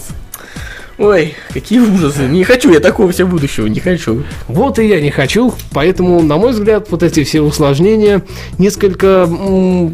Ой, 0.98 1.34
какие 1.52 1.78
ужасы. 1.78 2.22
Не 2.22 2.42
хочу 2.42 2.72
я 2.72 2.80
такого 2.80 3.12
себе 3.12 3.26
будущего, 3.26 3.68
не 3.68 3.78
хочу. 3.78 4.24
Вот 4.48 4.80
и 4.80 4.86
я 4.86 5.00
не 5.00 5.10
хочу, 5.10 5.54
поэтому, 5.72 6.20
на 6.22 6.36
мой 6.36 6.52
взгляд, 6.52 6.88
вот 6.90 7.04
эти 7.04 7.22
все 7.22 7.40
усложнения 7.40 8.24
несколько, 8.58 9.28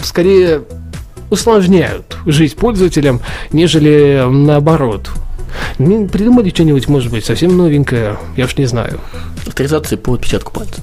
скорее, 0.03 0.63
усложняют 1.29 2.17
жизнь 2.25 2.57
пользователям, 2.57 3.21
нежели 3.53 4.25
наоборот. 4.31 5.11
Придумали 5.77 6.49
что-нибудь, 6.49 6.89
может 6.89 7.13
быть, 7.13 7.25
совсем 7.25 7.57
новенькое, 7.57 8.17
я 8.37 8.47
уж 8.47 8.57
не 8.57 8.65
знаю. 8.67 8.99
Авторизация 9.47 9.99
по 9.99 10.15
отпечатку 10.15 10.53
пальца. 10.53 10.81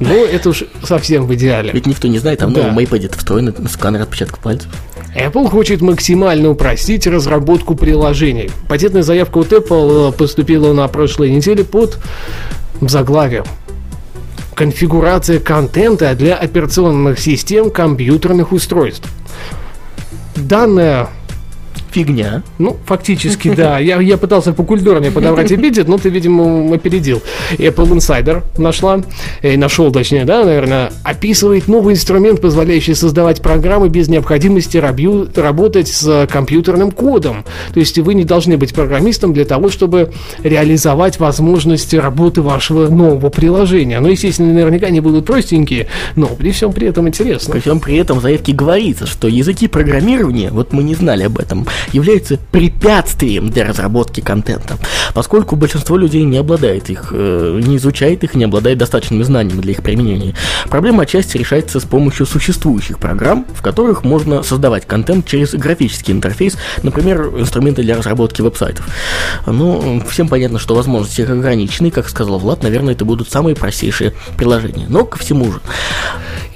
Ну, 0.00 0.24
это 0.24 0.48
уж 0.48 0.64
совсем 0.82 1.26
в 1.26 1.34
идеале. 1.34 1.70
Ведь 1.72 1.86
никто 1.86 2.08
не 2.08 2.18
знает, 2.18 2.40
там 2.40 2.52
да. 2.52 2.60
в 2.60 2.64
новом 2.64 2.78
iPad 2.78 3.16
встроен 3.16 3.54
сканер 3.68 4.02
отпечатков 4.02 4.40
пальцев. 4.40 4.70
Apple 5.14 5.48
хочет 5.48 5.80
максимально 5.80 6.50
упростить 6.50 7.06
разработку 7.06 7.74
приложений. 7.74 8.50
Патентная 8.68 9.02
заявка 9.02 9.38
от 9.38 9.52
Apple 9.52 10.10
э, 10.10 10.12
поступила 10.12 10.72
на 10.72 10.86
прошлой 10.88 11.30
неделе 11.30 11.64
под 11.64 11.98
заглавием 12.80 13.44
конфигурация 14.60 15.38
контента 15.38 16.14
для 16.14 16.36
операционных 16.36 17.18
систем 17.18 17.70
компьютерных 17.70 18.52
устройств. 18.52 19.08
Данная 20.36 21.08
фигня. 21.90 22.42
Ну, 22.58 22.76
фактически, 22.84 23.54
да. 23.54 23.78
Я, 23.78 24.00
я 24.00 24.16
пытался 24.16 24.52
по 24.52 24.62
культурнее 24.62 25.10
подобрать 25.10 25.52
эпитет, 25.52 25.88
но 25.88 25.98
ты, 25.98 26.08
видимо, 26.08 26.74
опередил. 26.74 27.22
Apple 27.52 27.90
Insider 27.92 28.42
нашла, 28.58 29.02
и 29.42 29.56
нашел, 29.56 29.90
точнее, 29.92 30.24
да, 30.24 30.44
наверное, 30.44 30.92
описывает 31.02 31.68
новый 31.68 31.94
инструмент, 31.94 32.40
позволяющий 32.40 32.94
создавать 32.94 33.42
программы 33.42 33.88
без 33.88 34.08
необходимости 34.08 34.76
рабью, 34.76 35.28
работать 35.34 35.88
с 35.88 36.26
компьютерным 36.30 36.90
кодом. 36.90 37.44
То 37.72 37.80
есть 37.80 37.98
вы 37.98 38.14
не 38.14 38.24
должны 38.24 38.56
быть 38.56 38.74
программистом 38.74 39.32
для 39.32 39.44
того, 39.44 39.68
чтобы 39.68 40.12
реализовать 40.42 41.18
возможности 41.18 41.96
работы 41.96 42.42
вашего 42.42 42.88
нового 42.88 43.30
приложения. 43.30 44.00
Но, 44.00 44.08
естественно, 44.08 44.52
наверняка 44.52 44.86
они 44.86 45.00
будут 45.00 45.26
простенькие, 45.26 45.86
но 46.16 46.26
при 46.28 46.52
всем 46.52 46.72
при 46.72 46.88
этом 46.88 47.08
интересно. 47.08 47.52
При 47.52 47.60
всем 47.60 47.80
при 47.80 47.96
этом 47.96 48.18
в 48.18 48.22
заявке 48.22 48.52
говорится, 48.52 49.06
что 49.06 49.28
языки 49.28 49.68
программирования, 49.68 50.50
вот 50.50 50.72
мы 50.72 50.82
не 50.82 50.94
знали 50.94 51.24
об 51.24 51.38
этом, 51.38 51.66
является 51.92 52.38
препятствием 52.50 53.50
для 53.50 53.66
разработки 53.66 54.20
контента, 54.20 54.76
поскольку 55.14 55.56
большинство 55.56 55.96
людей 55.96 56.24
не 56.24 56.38
обладает 56.38 56.90
их, 56.90 57.08
э, 57.12 57.60
не 57.62 57.76
изучает 57.76 58.24
их, 58.24 58.34
не 58.34 58.44
обладает 58.44 58.78
достаточными 58.78 59.22
знаниями 59.22 59.60
для 59.60 59.72
их 59.72 59.82
применения. 59.82 60.34
Проблема 60.68 61.02
отчасти 61.02 61.36
решается 61.36 61.80
с 61.80 61.84
помощью 61.84 62.26
существующих 62.26 62.98
программ, 62.98 63.46
в 63.54 63.62
которых 63.62 64.04
можно 64.04 64.42
создавать 64.42 64.86
контент 64.86 65.26
через 65.26 65.54
графический 65.54 66.12
интерфейс, 66.12 66.56
например, 66.82 67.32
инструменты 67.38 67.82
для 67.82 67.96
разработки 67.96 68.42
веб-сайтов. 68.42 68.86
Ну, 69.46 70.02
всем 70.08 70.28
понятно, 70.28 70.58
что 70.58 70.74
возможности 70.74 71.22
их 71.22 71.30
ограничены, 71.30 71.90
как 71.90 72.08
сказал 72.08 72.38
Влад, 72.38 72.62
наверное, 72.62 72.94
это 72.94 73.04
будут 73.04 73.30
самые 73.30 73.56
простейшие 73.56 74.14
приложения. 74.36 74.86
Но 74.88 75.04
ко 75.04 75.18
всему 75.18 75.52
же. 75.52 75.60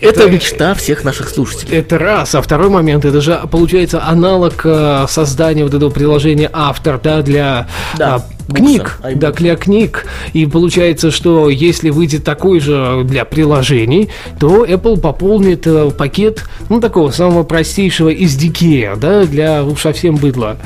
Это, 0.01 0.23
это 0.23 0.31
мечта 0.31 0.75
всех 0.75 1.05
наших 1.05 1.29
слушателей. 1.29 1.79
Это 1.79 1.99
раз. 1.99 2.35
А 2.35 2.43
второй 2.43 2.69
момент, 2.69 3.05
это 3.05 3.21
же 3.21 3.41
получается 3.51 4.05
аналог 4.05 4.61
э, 4.65 5.07
создания 5.15 5.65
вот 5.65 5.73
этого 5.73 5.91
приложения 5.91 6.51
автор, 6.53 7.01
да, 7.03 7.23
для 7.23 7.69
да, 7.97 8.17
а, 8.17 8.53
книг, 8.53 8.99
iBooks. 9.03 9.15
да, 9.17 9.33
для 9.33 9.57
книг. 9.57 10.07
И 10.33 10.45
получается, 10.47 11.11
что 11.11 11.49
если 11.49 11.91
выйдет 11.91 12.25
такой 12.25 12.61
же 12.61 13.03
для 13.05 13.25
приложений, 13.25 14.09
то 14.39 14.65
Apple 14.65 15.01
пополнит 15.01 15.67
э, 15.67 15.91
пакет, 15.91 16.45
ну, 16.69 16.81
такого 16.81 17.11
самого 17.11 17.45
простейшего 17.45 18.09
из 18.11 18.37
SDK, 18.37 18.99
да, 18.99 19.25
для 19.25 19.65
уж 19.65 19.81
совсем 19.81 20.17
быдла. 20.17 20.57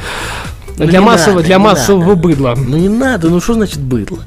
Ну, 0.79 0.87
для 0.87 1.01
массового, 1.01 1.37
надо, 1.37 1.47
для 1.47 1.59
массового 1.59 2.11
надо. 2.11 2.21
быдла. 2.21 2.55
Ну 2.57 2.77
не 2.77 2.89
надо, 2.89 3.29
ну 3.29 3.41
что 3.41 3.55
значит 3.55 3.81
быдло? 3.81 4.19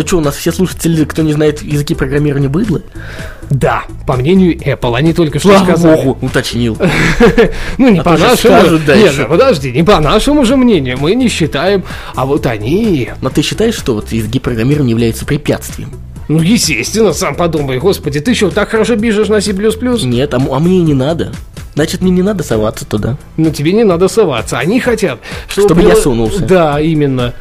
Ну 0.00 0.06
что, 0.06 0.16
у 0.16 0.22
нас 0.22 0.34
все 0.36 0.50
слушатели, 0.50 1.04
кто 1.04 1.20
не 1.20 1.34
знает 1.34 1.60
языки 1.60 1.94
программирования, 1.94 2.48
быдло? 2.48 2.80
Да, 3.50 3.82
по 4.06 4.16
мнению 4.16 4.56
Apple, 4.56 4.96
они 4.96 5.12
только 5.12 5.38
что 5.38 5.50
Слава 5.50 5.64
сказали. 5.64 6.02
Богу, 6.02 6.18
уточнил. 6.22 6.78
Ну, 7.76 7.90
не 7.90 7.98
а 7.98 8.02
по 8.02 8.16
нашему. 8.16 8.78
Нет, 8.78 9.28
подожди, 9.28 9.70
не 9.72 9.82
по 9.82 10.00
нашему 10.00 10.46
же 10.46 10.56
мнению. 10.56 10.96
Мы 10.98 11.14
не 11.14 11.28
считаем, 11.28 11.84
а 12.14 12.24
вот 12.24 12.46
они... 12.46 13.10
Но 13.20 13.28
ты 13.28 13.42
считаешь, 13.42 13.74
что 13.74 13.92
вот 13.92 14.10
языки 14.10 14.38
программирования 14.38 14.92
являются 14.92 15.26
препятствием? 15.26 15.90
Ну, 16.28 16.40
естественно, 16.40 17.12
сам 17.12 17.34
подумай, 17.34 17.78
господи, 17.78 18.20
ты 18.20 18.34
что, 18.34 18.50
так 18.50 18.70
хорошо 18.70 18.96
бежишь 18.96 19.28
на 19.28 19.42
C++? 19.42 19.52
Нет, 19.52 20.32
а, 20.32 20.36
а 20.38 20.58
мне 20.60 20.80
не 20.80 20.94
надо. 20.94 21.34
Значит, 21.74 22.00
мне 22.00 22.10
не 22.10 22.22
надо 22.22 22.42
соваться 22.42 22.86
туда. 22.86 23.18
Ну, 23.36 23.50
тебе 23.50 23.72
не 23.72 23.84
надо 23.84 24.08
соваться. 24.08 24.58
Они 24.58 24.80
хотят, 24.80 25.20
чтобы... 25.46 25.68
Чтобы 25.68 25.82
я 25.82 25.96
сунулся. 25.96 26.42
Да, 26.42 26.80
именно 26.80 27.34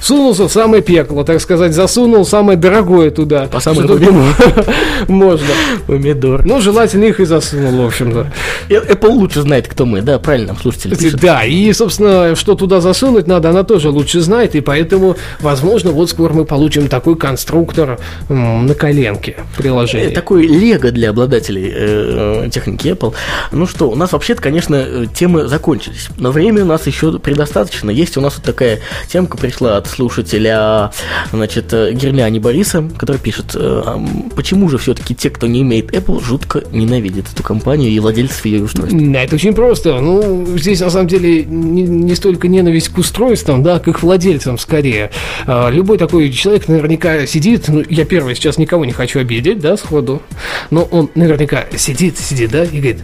сунулся 0.00 0.48
в 0.48 0.52
самое 0.52 0.82
пекло, 0.82 1.24
так 1.24 1.40
сказать, 1.40 1.72
засунул 1.72 2.24
самое 2.24 2.58
дорогое 2.58 3.10
туда. 3.10 3.46
По 3.46 3.60
самой 3.60 3.86
Можно. 5.08 5.46
Помидор. 5.86 6.44
Ну, 6.44 6.60
желательно 6.60 7.04
их 7.04 7.20
и 7.20 7.24
засунул, 7.24 7.84
в 7.84 7.86
общем-то. 7.86 8.32
Apple 8.68 9.08
лучше 9.08 9.42
знает, 9.42 9.68
кто 9.68 9.86
мы, 9.86 10.02
да, 10.02 10.18
правильно, 10.18 10.56
слушатели 10.60 10.94
пишут. 10.94 11.20
Да, 11.20 11.44
и, 11.44 11.72
собственно, 11.72 12.34
что 12.36 12.54
туда 12.54 12.80
засунуть 12.80 13.26
надо, 13.26 13.50
она 13.50 13.62
тоже 13.62 13.90
лучше 13.90 14.20
знает, 14.20 14.54
и 14.54 14.60
поэтому, 14.60 15.16
возможно, 15.40 15.90
вот 15.90 16.10
скоро 16.10 16.32
мы 16.32 16.44
получим 16.44 16.88
такой 16.88 17.16
конструктор 17.16 17.98
на 18.28 18.74
коленке 18.74 19.36
приложения. 19.56 20.06
Э, 20.06 20.10
такой 20.10 20.46
лего 20.46 20.90
для 20.90 21.10
обладателей 21.10 21.70
э, 21.72 22.44
э, 22.46 22.50
техники 22.50 22.88
Apple. 22.88 23.14
Ну 23.52 23.66
что, 23.66 23.90
у 23.90 23.94
нас 23.94 24.12
вообще-то, 24.12 24.42
конечно, 24.42 25.06
темы 25.06 25.46
закончились, 25.46 26.08
но 26.16 26.30
время 26.30 26.62
у 26.62 26.66
нас 26.66 26.86
еще 26.86 27.18
предостаточно. 27.18 27.90
Есть 27.90 28.16
у 28.16 28.20
нас 28.20 28.36
вот 28.36 28.44
такая 28.44 28.80
темка 29.08 29.36
пришла 29.36 29.76
от 29.76 29.89
слушателя, 29.90 30.90
значит, 31.32 31.72
э, 31.72 31.92
Герляни 31.92 32.38
Бориса, 32.38 32.88
который 32.96 33.18
пишет, 33.18 33.54
э, 33.54 33.82
почему 34.34 34.68
же 34.68 34.78
все-таки 34.78 35.14
те, 35.14 35.30
кто 35.30 35.46
не 35.46 35.62
имеет 35.62 35.92
Apple, 35.92 36.22
жутко 36.22 36.62
ненавидят 36.72 37.26
эту 37.32 37.42
компанию 37.42 37.90
и 37.90 37.98
владельцев 37.98 38.44
ее 38.44 38.62
устройств? 38.62 38.96
Это 38.96 39.34
очень 39.34 39.54
просто. 39.54 40.00
Ну, 40.00 40.56
здесь 40.56 40.80
на 40.80 40.90
самом 40.90 41.08
деле 41.08 41.44
не, 41.44 41.82
не 41.82 42.14
столько 42.14 42.48
ненависть 42.48 42.88
к 42.88 42.98
устройствам, 42.98 43.62
да, 43.62 43.78
как 43.78 44.00
к 44.00 44.02
владельцам 44.02 44.58
скорее. 44.58 45.10
А, 45.46 45.68
любой 45.68 45.98
такой 45.98 46.30
человек 46.32 46.68
наверняка 46.68 47.26
сидит, 47.26 47.68
ну, 47.68 47.82
я 47.88 48.04
первый 48.04 48.34
сейчас 48.34 48.58
никого 48.58 48.84
не 48.84 48.92
хочу 48.92 49.20
обидеть, 49.20 49.60
да, 49.60 49.76
сходу, 49.76 50.22
но 50.70 50.82
он 50.84 51.10
наверняка 51.14 51.64
сидит, 51.76 52.18
сидит, 52.18 52.50
да, 52.50 52.64
и 52.64 52.78
говорит, 52.78 52.98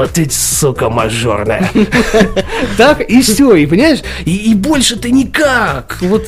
вот 0.00 0.12
ты, 0.12 0.28
сука, 0.30 0.88
мажорная. 0.90 1.70
Так, 2.76 3.00
и 3.00 3.22
все, 3.22 3.54
и 3.54 3.66
понимаешь, 3.66 4.00
и 4.24 4.54
больше 4.54 4.96
ты 4.96 5.10
никак. 5.10 5.98
Вот 6.00 6.26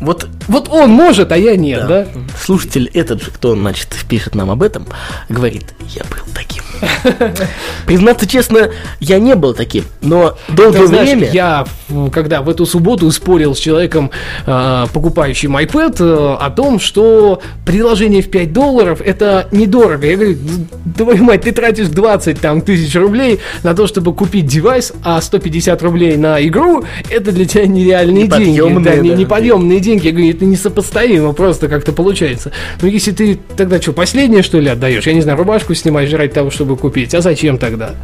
Вот, 0.00 0.28
вот 0.48 0.68
он 0.68 0.90
может, 0.90 1.30
а 1.30 1.36
я 1.36 1.56
нет, 1.56 1.86
да? 1.86 2.06
Слушатель 2.36 2.90
этот 2.92 3.22
же, 3.22 3.30
кто, 3.30 3.54
значит, 3.54 3.88
пишет 4.08 4.34
нам 4.34 4.50
об 4.50 4.62
этом, 4.64 4.84
говорит, 5.28 5.74
я 5.94 6.02
был 6.02 6.34
таким. 6.34 6.64
Признаться 7.86 8.26
честно, 8.26 8.70
я 8.98 9.20
не 9.20 9.36
был 9.36 9.54
таким, 9.54 9.84
но 10.00 10.36
долгое 10.48 10.86
знаешь, 10.86 11.08
время... 11.08 11.30
я, 11.30 11.64
когда 12.12 12.42
в 12.42 12.48
эту 12.48 12.66
субботу 12.66 13.08
спорил 13.12 13.54
с 13.54 13.58
человеком, 13.58 14.10
э, 14.44 14.86
покупающим 14.92 15.56
iPad, 15.56 15.96
э, 16.00 16.44
о 16.44 16.50
том, 16.50 16.80
что 16.80 17.40
приложение 17.64 18.22
в 18.22 18.30
5 18.30 18.52
долларов 18.52 19.00
это 19.00 19.46
недорого. 19.52 20.04
Я 20.04 20.16
говорю, 20.16 20.36
твою 20.96 21.24
мать, 21.24 21.42
ты 21.42 21.52
тратишь 21.52 21.88
20 21.88 22.40
там, 22.40 22.60
тысяч 22.60 22.94
рублей 22.94 23.40
на 23.62 23.74
то, 23.74 23.86
чтобы 23.86 24.14
купить 24.14 24.46
девайс, 24.46 24.92
а 25.04 25.20
150 25.20 25.82
рублей 25.82 26.16
на 26.16 26.44
игру, 26.46 26.84
это 27.10 27.32
для 27.32 27.44
тебя 27.44 27.66
нереальные 27.66 28.28
деньги. 28.28 28.60
Да, 28.82 28.96
да. 28.96 28.96
неподъемные 28.96 29.80
деньги. 29.80 30.06
Я 30.06 30.12
говорю, 30.12 30.30
это 30.30 30.44
несопоставимо 30.44 31.32
просто 31.32 31.68
как-то 31.68 31.92
получается. 31.92 32.52
Ну, 32.80 32.88
если 32.88 33.12
ты 33.12 33.38
тогда 33.56 33.80
что, 33.80 33.92
последнее, 33.92 34.42
что 34.42 34.58
ли, 34.58 34.68
отдаешь? 34.68 35.06
Я 35.06 35.14
не 35.14 35.20
знаю, 35.20 35.38
рубашку 35.38 35.74
снимаешь 35.74 36.10
жрать 36.10 36.32
того, 36.32 36.50
чтобы 36.50 36.76
купить. 36.76 37.14
А 37.14 37.20
зачем 37.20 37.58
тогда? 37.58 37.94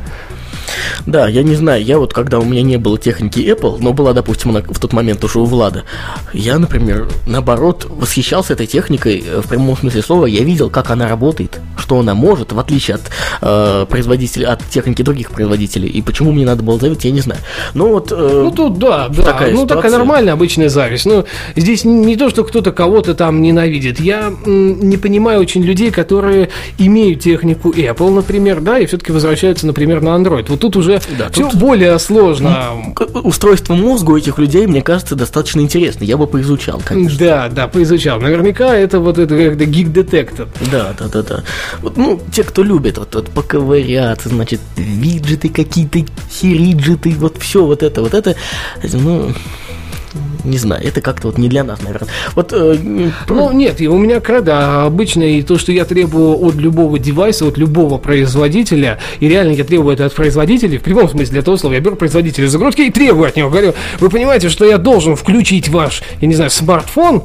Да, 1.07 1.29
я 1.29 1.43
не 1.43 1.55
знаю, 1.55 1.83
я 1.85 1.99
вот 1.99 2.13
когда 2.13 2.39
у 2.39 2.45
меня 2.45 2.63
не 2.63 2.77
было 2.77 2.99
техники 2.99 3.41
Apple, 3.41 3.79
но 3.81 3.93
была, 3.93 4.13
допустим, 4.13 4.51
она 4.51 4.63
в 4.63 4.79
тот 4.79 4.93
момент 4.93 5.25
уже 5.25 5.39
у 5.39 5.45
Влада, 5.45 5.85
я, 6.33 6.59
например, 6.59 7.09
наоборот, 7.27 7.87
восхищался 7.89 8.53
этой 8.53 8.67
техникой 8.67 9.25
э, 9.27 9.41
в 9.41 9.49
прямом 9.49 9.77
смысле 9.77 10.03
слова, 10.03 10.27
я 10.27 10.43
видел, 10.43 10.71
как 10.71 10.91
она 10.91 11.09
работает, 11.09 11.61
что 11.77 11.99
она 11.99 12.15
может, 12.15 12.53
в 12.53 12.59
отличие 12.59 12.97
от 12.97 13.03
э, 13.41 13.87
производителей, 13.89 14.47
от 14.47 14.63
техники 14.69 15.03
других 15.03 15.31
производителей, 15.31 15.89
и 15.89 16.03
почему 16.03 16.33
мне 16.33 16.45
надо 16.45 16.63
было 16.63 16.79
завидовать, 16.79 17.05
я 17.05 17.11
не 17.11 17.21
знаю. 17.21 17.41
Ну 17.75 17.89
вот, 17.89 18.13
э, 18.13 18.17
Ну 18.45 18.51
тут 18.51 18.79
да, 18.79 19.09
да. 19.09 19.23
такая 19.23 19.53
ну 19.53 19.67
такая 19.67 19.85
ситуация. 19.85 19.99
нормальная 19.99 20.33
обычная 20.33 20.69
зависть. 20.69 21.07
Ну 21.07 21.25
здесь 21.57 21.85
не, 21.85 22.17
то, 22.17 22.31
что 22.31 22.45
кто-то 22.45 22.73
кого-то 22.73 23.15
там 23.15 23.41
ненавидит. 23.43 24.01
Я 24.01 24.33
не 24.47 24.97
понимаю 24.97 25.41
очень 25.41 25.63
людей, 25.63 25.91
которые 25.91 26.51
имеют 26.79 27.21
технику 27.21 27.71
Apple, 27.71 28.11
например, 28.11 28.61
да, 28.61 28.79
и 28.79 28.87
все-таки 28.87 29.13
возвращаются, 29.13 29.67
например, 29.67 30.01
на 30.01 30.11
Android. 30.11 30.47
Вот 30.49 30.58
тут 30.59 30.77
уже 30.77 31.01
Да, 31.19 31.31
все 31.31 31.49
тут- 31.49 31.55
более 31.59 31.99
сложно. 31.99 32.93
к- 32.95 33.07
устройство 33.25 33.75
мозга 33.75 34.11
у 34.13 34.17
этих 34.17 34.39
людей, 34.39 34.67
мне 34.67 34.83
кажется, 34.83 35.15
достаточно 35.15 35.61
интересно, 35.61 36.05
я 36.05 36.17
бы 36.17 36.27
поизучал, 36.27 36.81
конечно. 36.85 37.19
Да, 37.19 37.49
да, 37.49 37.69
поизучал. 37.69 38.21
Наверняка 38.21 38.75
это 38.75 39.01
вот 39.01 39.19
это 39.19 39.37
как-то 39.37 39.65
гиг-детектор. 39.65 40.49
Да, 40.71 40.95
да, 40.99 41.09
да, 41.09 41.23
да. 41.23 41.45
Вот, 41.83 41.97
ну, 41.97 42.21
те, 42.33 42.43
кто 42.45 42.63
любит 42.63 42.99
вот, 42.99 43.15
вот 43.15 43.29
поковыряться, 43.31 44.29
значит, 44.29 44.61
виджеты 44.77 45.49
какие-то, 45.49 46.01
хириджеты, 46.31 47.15
вот 47.19 47.37
все 47.39 47.65
вот 47.65 47.83
это, 47.83 48.03
вот 48.03 48.15
это, 48.15 48.35
ну, 48.93 49.33
не 50.45 50.59
знаю, 50.59 50.87
это 50.87 51.01
как-то 51.01 51.29
вот 51.29 51.39
не 51.39 51.49
для 51.49 51.65
нас, 51.65 51.83
наверное. 51.83 52.09
Вот, 52.35 52.53
э, 52.53 52.77
Ну, 53.29 53.53
нет, 53.53 53.81
у 53.81 53.99
меня 53.99 54.21
кредо 54.21 54.85
обычно, 54.85 55.23
и 55.23 55.43
то, 55.43 55.59
что 55.59 55.73
я 55.73 55.85
требую 55.85 56.37
от 56.45 56.55
любого 56.55 56.99
девайса, 56.99 57.47
от 57.47 57.59
любого 57.59 57.99
производителя, 57.99 58.99
и 59.21 59.29
реально 59.29 59.53
я 59.53 59.65
требую 59.65 59.95
это 59.95 60.07
от 60.07 60.15
производителей, 60.15 60.79
в 60.79 60.83
прямом 60.83 61.09
смысле 61.09 61.41
этого 61.41 61.57
слова, 61.57 61.75
я 61.75 61.81
беру 61.81 61.97
производителя 61.97 62.49
загрузки 62.49 62.83
и 62.83 62.91
требую 62.91 63.29
от 63.29 63.37
него, 63.37 63.51
говорю, 63.51 63.75
вы 64.01 64.11
понимаете, 64.11 64.49
что 64.49 64.65
я 64.65 64.79
должен 64.79 65.17
включить 65.17 65.69
ваш, 65.69 66.03
я 66.21 66.29
не 66.29 66.35
знаю, 66.35 66.51
смартфон, 66.51 67.25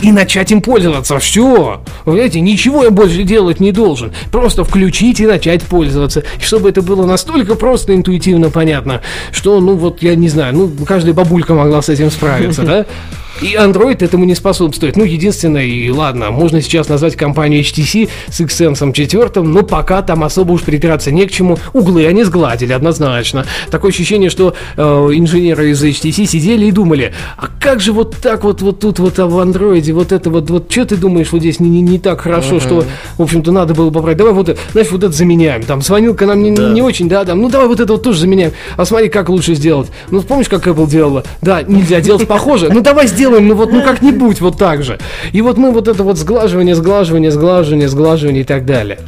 и 0.00 0.12
начать 0.12 0.50
им 0.52 0.60
пользоваться. 0.60 1.18
Все. 1.18 1.80
Вы 2.04 2.12
понимаете, 2.12 2.40
ничего 2.40 2.84
я 2.84 2.90
больше 2.90 3.22
делать 3.22 3.60
не 3.60 3.72
должен. 3.72 4.12
Просто 4.30 4.64
включить 4.64 5.20
и 5.20 5.26
начать 5.26 5.62
пользоваться. 5.62 6.24
И 6.38 6.42
чтобы 6.42 6.68
это 6.68 6.82
было 6.82 7.06
настолько 7.06 7.54
просто, 7.54 7.94
интуитивно 7.94 8.50
понятно, 8.50 9.00
что, 9.32 9.60
ну 9.60 9.76
вот, 9.76 10.02
я 10.02 10.14
не 10.14 10.28
знаю, 10.28 10.54
ну, 10.54 10.70
каждая 10.86 11.14
бабулька 11.14 11.54
могла 11.54 11.80
с 11.80 11.88
этим 11.88 12.10
справиться, 12.10 12.53
да? 12.62 12.86
И 13.44 13.56
Android 13.56 14.02
этому 14.02 14.24
не 14.24 14.34
способствует. 14.34 14.96
Ну, 14.96 15.04
единственное, 15.04 15.64
и 15.64 15.90
ладно, 15.90 16.30
можно 16.30 16.62
сейчас 16.62 16.88
назвать 16.88 17.14
компанию 17.14 17.60
HTC 17.60 18.08
с 18.30 18.40
Xsense 18.40 18.90
4, 18.90 19.42
но 19.42 19.62
пока 19.62 20.00
там 20.00 20.24
особо 20.24 20.52
уж 20.52 20.62
притираться 20.62 21.10
не 21.10 21.26
к 21.26 21.30
чему. 21.30 21.58
Углы 21.74 22.06
они 22.06 22.24
сгладили, 22.24 22.72
однозначно. 22.72 23.44
Такое 23.70 23.90
ощущение, 23.90 24.30
что 24.30 24.54
э, 24.76 24.82
инженеры 24.82 25.70
из 25.70 25.84
HTC 25.84 26.26
сидели 26.26 26.66
и 26.66 26.70
думали, 26.70 27.12
а 27.36 27.48
как 27.60 27.80
же 27.80 27.92
вот 27.92 28.16
так 28.16 28.44
вот, 28.44 28.62
вот 28.62 28.80
тут 28.80 28.98
вот 28.98 29.18
а 29.18 29.26
в 29.26 29.38
андроиде, 29.38 29.92
вот 29.92 30.12
это 30.12 30.30
вот, 30.30 30.48
вот, 30.48 30.70
что 30.70 30.86
ты 30.86 30.96
думаешь, 30.96 31.30
вот 31.32 31.40
здесь 31.40 31.60
не, 31.60 31.68
не, 31.68 31.82
не 31.82 31.98
так 31.98 32.22
хорошо, 32.22 32.60
что, 32.60 32.84
в 33.18 33.22
общем-то, 33.22 33.52
надо 33.52 33.74
было 33.74 33.90
поправить. 33.90 34.16
Давай 34.16 34.32
вот, 34.32 34.58
знаешь, 34.72 34.90
вот 34.90 35.04
это 35.04 35.12
заменяем. 35.12 35.64
Там 35.64 35.82
звонилка 35.82 36.24
нам 36.24 36.42
не, 36.42 36.50
не 36.50 36.80
очень, 36.80 37.08
да, 37.08 37.24
там, 37.24 37.40
ну 37.40 37.50
давай 37.50 37.68
вот 37.68 37.80
это 37.80 37.92
вот 37.92 38.02
тоже 38.02 38.20
заменяем. 38.20 38.52
А 38.76 38.84
смотри, 38.86 39.10
как 39.10 39.28
лучше 39.28 39.54
сделать. 39.54 39.90
Ну, 40.10 40.22
помнишь, 40.22 40.48
как 40.48 40.66
Apple 40.66 40.88
делала? 40.88 41.24
Да, 41.42 41.62
нельзя 41.62 42.00
делать 42.00 42.26
похоже. 42.26 42.70
Ну, 42.72 42.80
давай 42.80 43.06
сделаем, 43.06 43.33
ну 43.40 43.54
вот, 43.54 43.72
ну 43.72 43.82
как-нибудь 43.82 44.40
вот 44.40 44.58
так 44.58 44.82
же. 44.82 44.98
И 45.32 45.40
вот 45.40 45.56
мы 45.56 45.72
вот 45.72 45.88
это 45.88 46.02
вот 46.02 46.18
сглаживание, 46.18 46.74
сглаживание, 46.74 47.30
сглаживание, 47.30 47.88
сглаживание 47.88 48.42
и 48.42 48.46
так 48.46 48.66
далее. 48.66 48.98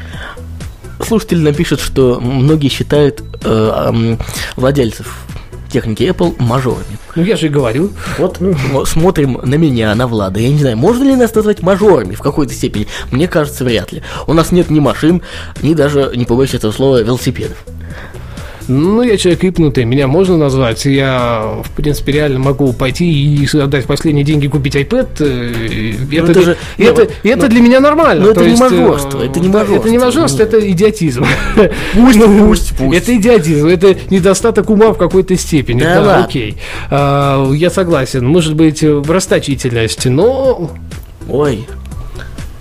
слушатель 1.07 1.41
напишет, 1.41 1.81
что 1.81 2.21
многие 2.21 2.69
считают 2.69 3.23
э, 3.45 3.73
м, 3.89 4.19
владельцев 4.57 5.27
техники 5.71 6.05
Apple 6.05 6.35
мажорами. 6.39 6.99
Ну, 7.15 7.23
я 7.23 7.37
же 7.37 7.47
и 7.47 7.49
говорю. 7.49 7.91
Вот 8.19 8.39
вот 8.41 8.89
смотрим 8.89 9.41
на 9.43 9.57
меня, 9.57 9.95
на 9.95 10.07
Влада. 10.07 10.41
Я 10.41 10.49
не 10.49 10.59
знаю, 10.59 10.77
можно 10.77 11.05
ли 11.05 11.17
нас 11.17 11.35
назвать 11.35 11.63
мажорами 11.63 12.15
в 12.15 12.21
какой-то 12.21 12.53
степени? 12.53 12.87
Мне 13.11 13.29
кажется, 13.29 13.65
вряд 13.65 13.93
ли. 13.93 14.03
У 14.27 14.33
нас 14.33 14.53
нет 14.53 14.71
ни 14.71 14.81
машин, 14.81 15.23
ни 15.63 15.75
даже, 15.75 16.13
не 16.15 16.25
побоюсь 16.25 16.55
этого 16.55 16.73
слова, 16.73 17.03
велосипедов. 17.03 17.59
Ну, 18.69 19.03
я 19.03 19.17
человек 19.17 19.45
ипнутый, 19.45 19.85
меня 19.85 20.09
можно 20.09 20.37
назвать. 20.37 20.85
Я, 20.87 21.61
в 21.63 21.71
принципе, 21.71 22.13
реально 22.13 22.41
могу 22.41 22.73
пойти 22.73 23.05
и 23.07 23.47
отдать 23.59 23.85
последние 23.87 24.25
деньги 24.25 24.49
купить 24.49 24.75
iPad. 24.75 25.09
э, 25.21 25.95
Ну, 26.11 26.19
Это, 26.23 26.31
это 26.33 26.43
же- 26.43 26.57
это, 26.79 27.03
ну, 27.05 27.09
и 27.23 27.29
это 27.29 27.43
ну, 27.43 27.49
для 27.49 27.61
меня 27.61 27.81
нормально. 27.81 28.25
ну, 28.25 28.31
это 28.31 28.41
То 28.41 28.45
не 28.47 28.51
есть, 28.53 28.63
э, 28.63 28.65
мажорство, 28.71 29.23
это 29.23 29.41
не 29.41 29.49
да, 29.49 29.63
Это 29.63 29.71
не 29.89 29.99
мажорство. 29.99 30.05
мажорство, 30.05 30.43
это 30.43 30.71
идиотизм. 30.71 31.25
Пусть, 31.95 32.19
Ну, 32.19 32.47
пусть, 32.49 32.77
пусть. 32.77 32.99
Это 33.03 33.17
идиотизм, 33.17 33.67
это 33.69 33.97
недостаток 34.11 34.69
ума 34.71 34.93
в 34.93 34.99
какой-то 34.99 35.37
степени. 35.37 35.81
Да 35.81 35.95
Да, 35.95 36.01
ладно. 36.03 36.25
окей. 36.25 36.57
А, 36.91 37.51
Я 37.53 37.71
согласен. 37.71 38.27
Может 38.27 38.55
быть, 38.55 38.83
в 38.83 39.11
расточительности, 39.11 40.09
но 40.09 40.71
Ой. 41.29 41.67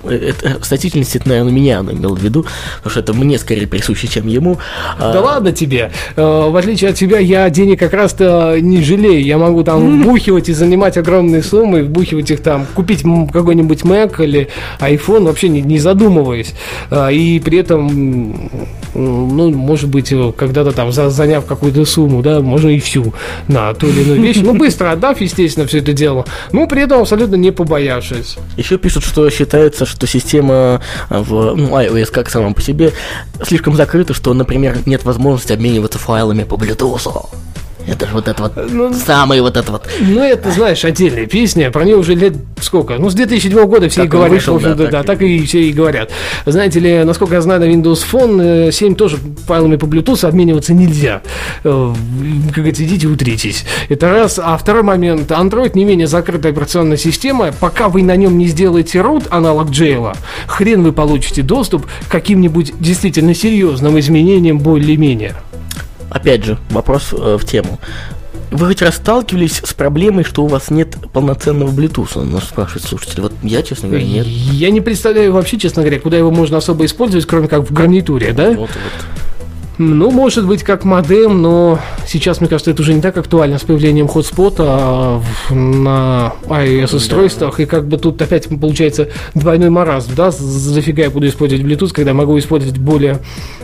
Это, 0.09 0.57
расточительность, 0.59 1.15
это, 1.15 1.29
наверное, 1.29 1.51
меня 1.51 1.79
он 1.79 1.91
имел 1.91 2.15
в 2.15 2.19
виду, 2.21 2.45
потому 2.77 2.91
что 2.91 2.99
это 2.99 3.13
мне 3.13 3.37
скорее 3.37 3.67
присуще, 3.67 4.07
чем 4.07 4.27
ему. 4.27 4.57
А, 4.99 5.13
Да 5.13 5.21
ладно 5.21 5.51
тебе. 5.51 5.91
Э, 6.15 6.49
В 6.49 6.55
отличие 6.55 6.89
от 6.91 6.95
тебя, 6.95 7.19
я 7.19 7.49
денег 7.49 7.79
как 7.79 7.93
раз-то 7.93 8.57
не 8.59 8.81
жалею. 8.83 9.23
Я 9.23 9.37
могу 9.37 9.63
там 9.63 10.01
вбухивать 10.03 10.49
и 10.49 10.53
занимать 10.53 10.97
огромные 10.97 11.43
суммы, 11.43 11.83
вбухивать 11.83 12.31
их 12.31 12.41
там, 12.41 12.65
купить 12.73 13.03
какой-нибудь 13.31 13.81
Mac 13.83 14.23
или 14.23 14.49
iPhone, 14.79 15.23
вообще 15.25 15.49
не, 15.49 15.61
не 15.61 15.79
задумываясь. 15.79 16.53
А, 16.89 17.09
И 17.09 17.39
при 17.39 17.57
этом, 17.59 18.39
ну, 18.95 19.51
может 19.51 19.89
быть, 19.89 20.11
э, 20.11 20.31
когда-то 20.35 20.71
там 20.71 20.91
за- 20.91 21.09
заняв 21.09 21.45
какую-то 21.45 21.85
сумму, 21.85 22.21
да, 22.21 22.39
можно 22.39 22.69
и 22.69 22.79
всю 22.79 23.13
на 23.47 23.73
ту 23.73 23.87
или 23.87 24.01
иную 24.01 24.21
вещь. 24.21 24.37
Ну, 24.41 24.53
быстро 24.53 24.91
отдав, 24.91 25.21
естественно, 25.21 25.67
все 25.67 25.79
это 25.79 25.93
дело. 25.93 26.25
Но 26.51 26.67
при 26.67 26.81
этом 26.83 27.01
абсолютно 27.01 27.35
не 27.35 27.51
побоявшись. 27.51 28.37
Еще 28.57 28.77
пишут, 28.77 29.03
что 29.03 29.29
считается, 29.29 29.85
что 29.85 30.07
система 30.07 30.81
в 31.09 31.55
ну, 31.55 31.77
iOS 31.77 32.11
как 32.11 32.29
сама 32.29 32.51
по 32.53 32.61
себе 32.61 32.93
слишком 33.43 33.75
закрыта, 33.75 34.13
что, 34.13 34.33
например, 34.33 34.77
нет 34.85 35.03
возможности 35.03 35.53
обмениваться 35.53 35.99
файлами 35.99 36.43
по 36.43 36.55
Bluetooth. 36.55 37.27
Это 37.87 38.07
же 38.07 38.13
вот 38.13 38.27
это 38.27 38.41
вот 38.43 38.71
Ну, 38.71 38.93
самый 38.93 39.41
вот 39.41 39.57
это 39.57 39.71
вот. 39.71 39.87
Ну, 39.99 40.21
это, 40.21 40.51
знаешь, 40.51 40.83
отдельная 40.85 41.25
песня. 41.25 41.71
Про 41.71 41.85
нее 41.85 41.97
уже 41.97 42.15
лет 42.15 42.33
сколько? 42.61 42.95
Ну, 42.97 43.09
с 43.09 43.13
2007 43.15 43.65
года 43.65 43.89
все 43.89 44.01
Как 44.01 44.05
и 44.05 44.09
говорят. 44.09 44.31
вышел, 44.31 44.55
общем-то, 44.55 44.75
да, 44.75 44.83
да, 44.91 45.03
так 45.03 45.15
так 45.15 45.21
и 45.21 45.45
все 45.45 45.61
и 45.69 45.71
говорят. 45.71 46.11
Знаете 46.45 46.79
ли, 46.79 47.03
насколько 47.03 47.35
я 47.35 47.41
знаю, 47.41 47.61
на 47.61 47.65
Windows 47.65 48.03
Phone 48.11 48.67
э, 48.67 48.71
7 48.71 48.95
тоже 48.95 49.17
файлами 49.47 49.75
по 49.77 49.85
Bluetooth 49.85 50.25
обмениваться 50.27 50.73
нельзя. 50.73 51.21
Э, 51.63 51.93
Как 52.47 52.55
говорится, 52.55 52.83
идите 52.83 53.07
утритесь. 53.07 53.65
Это 53.87 54.09
раз. 54.09 54.39
А 54.43 54.57
второй 54.57 54.83
момент. 54.83 55.31
Android 55.31 55.71
не 55.75 55.85
менее 55.85 56.07
закрытая 56.07 56.51
операционная 56.51 56.97
система. 56.97 57.51
Пока 57.59 57.87
вы 57.87 58.03
на 58.03 58.15
нем 58.15 58.37
не 58.37 58.47
сделаете 58.47 58.99
root, 58.99 59.27
аналог 59.29 59.69
джейла, 59.69 60.15
хрен 60.47 60.83
вы 60.83 60.91
получите 60.91 61.41
доступ 61.43 61.85
к 61.85 62.11
каким-нибудь 62.11 62.73
действительно 62.79 63.33
серьезным 63.33 63.97
изменениям 63.99 64.59
более-менее. 64.59 65.35
Опять 66.09 66.43
же, 66.45 66.57
вопрос 66.69 67.09
э, 67.13 67.37
в 67.39 67.45
тему. 67.45 67.79
Вы 68.51 68.67
хоть 68.67 68.81
раз 68.81 68.95
сталкивались 68.95 69.61
с 69.63 69.73
проблемой, 69.73 70.23
что 70.23 70.43
у 70.43 70.47
вас 70.47 70.69
нет 70.69 70.95
полноценного 71.11 71.71
Bluetooth? 71.71 72.23
Нас 72.23 72.45
спрашивает 72.45 72.83
слушатель. 72.83 73.21
Вот 73.21 73.33
я, 73.43 73.61
честно 73.63 73.89
говоря, 73.89 74.05
нет. 74.05 74.25
Я 74.25 74.69
не 74.69 74.81
представляю 74.81 75.33
вообще, 75.33 75.57
честно 75.57 75.81
говоря, 75.81 75.99
куда 75.99 76.17
его 76.17 76.31
можно 76.31 76.57
особо 76.57 76.85
использовать, 76.85 77.25
кроме 77.25 77.47
как 77.47 77.69
в 77.69 77.73
гарнитуре, 77.73 78.31
да? 78.33 78.51
Вот, 78.51 78.69
вот. 78.69 78.69
Ну, 79.77 80.09
может 80.09 80.47
быть, 80.47 80.63
как 80.63 80.85
модем, 80.85 81.41
но 81.41 81.79
сейчас, 82.07 82.39
мне 82.39 82.49
кажется, 82.49 82.71
это 82.71 82.81
уже 82.81 82.93
не 82.93 83.01
так 83.01 83.17
актуально 83.17 83.57
с 83.57 83.63
появлением 83.63 84.07
хотспота 84.07 85.21
на 85.49 86.33
iOS-устройствах. 86.47 87.57
Да. 87.57 87.63
И 87.63 87.65
как 87.65 87.87
бы 87.87 87.97
тут 87.97 88.21
опять 88.21 88.47
получается 88.47 89.09
двойной 89.33 89.69
маразм, 89.69 90.13
да? 90.15 90.31
Зафига 90.31 91.03
я 91.03 91.09
буду 91.09 91.27
использовать 91.27 91.65
Bluetooth, 91.65 91.91
когда 91.91 92.13
могу 92.13 92.37
использовать 92.39 92.77
более 92.77 93.19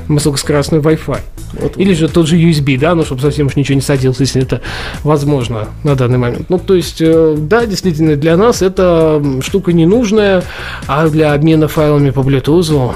высокоскоростной 0.08 0.82
Wi-Fi. 0.82 1.20
Вот. 1.54 1.78
Или 1.78 1.94
же 1.94 2.10
тот 2.10 2.28
же 2.28 2.38
USB, 2.38 2.78
да, 2.78 2.94
ну, 2.94 3.04
чтобы 3.06 3.22
совсем 3.22 3.48
уж 3.48 3.56
ничего 3.56 3.76
не 3.76 3.82
садилось, 3.82 4.20
если 4.20 4.42
это 4.42 4.62
возможно 5.04 5.70
на 5.84 5.96
данный 5.96 6.18
момент. 6.18 6.50
Ну, 6.50 6.60
то 6.60 6.76
есть, 6.76 7.02
э, 7.02 7.36
да, 7.38 7.66
действительно, 7.66 8.16
для 8.16 8.36
нас 8.36 8.62
эта 8.62 9.24
штука 9.42 9.72
ненужная, 9.72 10.44
а 10.88 11.08
для 11.08 11.34
обмена 11.34 11.68
файлами 11.68 12.10
по 12.10 12.20
Bluetooth 12.20 12.94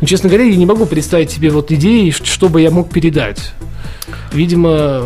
но, 0.00 0.06
честно 0.06 0.28
говоря, 0.28 0.44
я 0.44 0.56
не 0.56 0.66
могу 0.66 0.86
представить 0.86 1.30
себе 1.30 1.50
вот 1.50 1.70
идеи, 1.70 2.10
что 2.10 2.48
бы 2.48 2.60
я 2.60 2.70
мог 2.70 2.90
передать. 2.90 3.52
Видимо, 4.32 5.02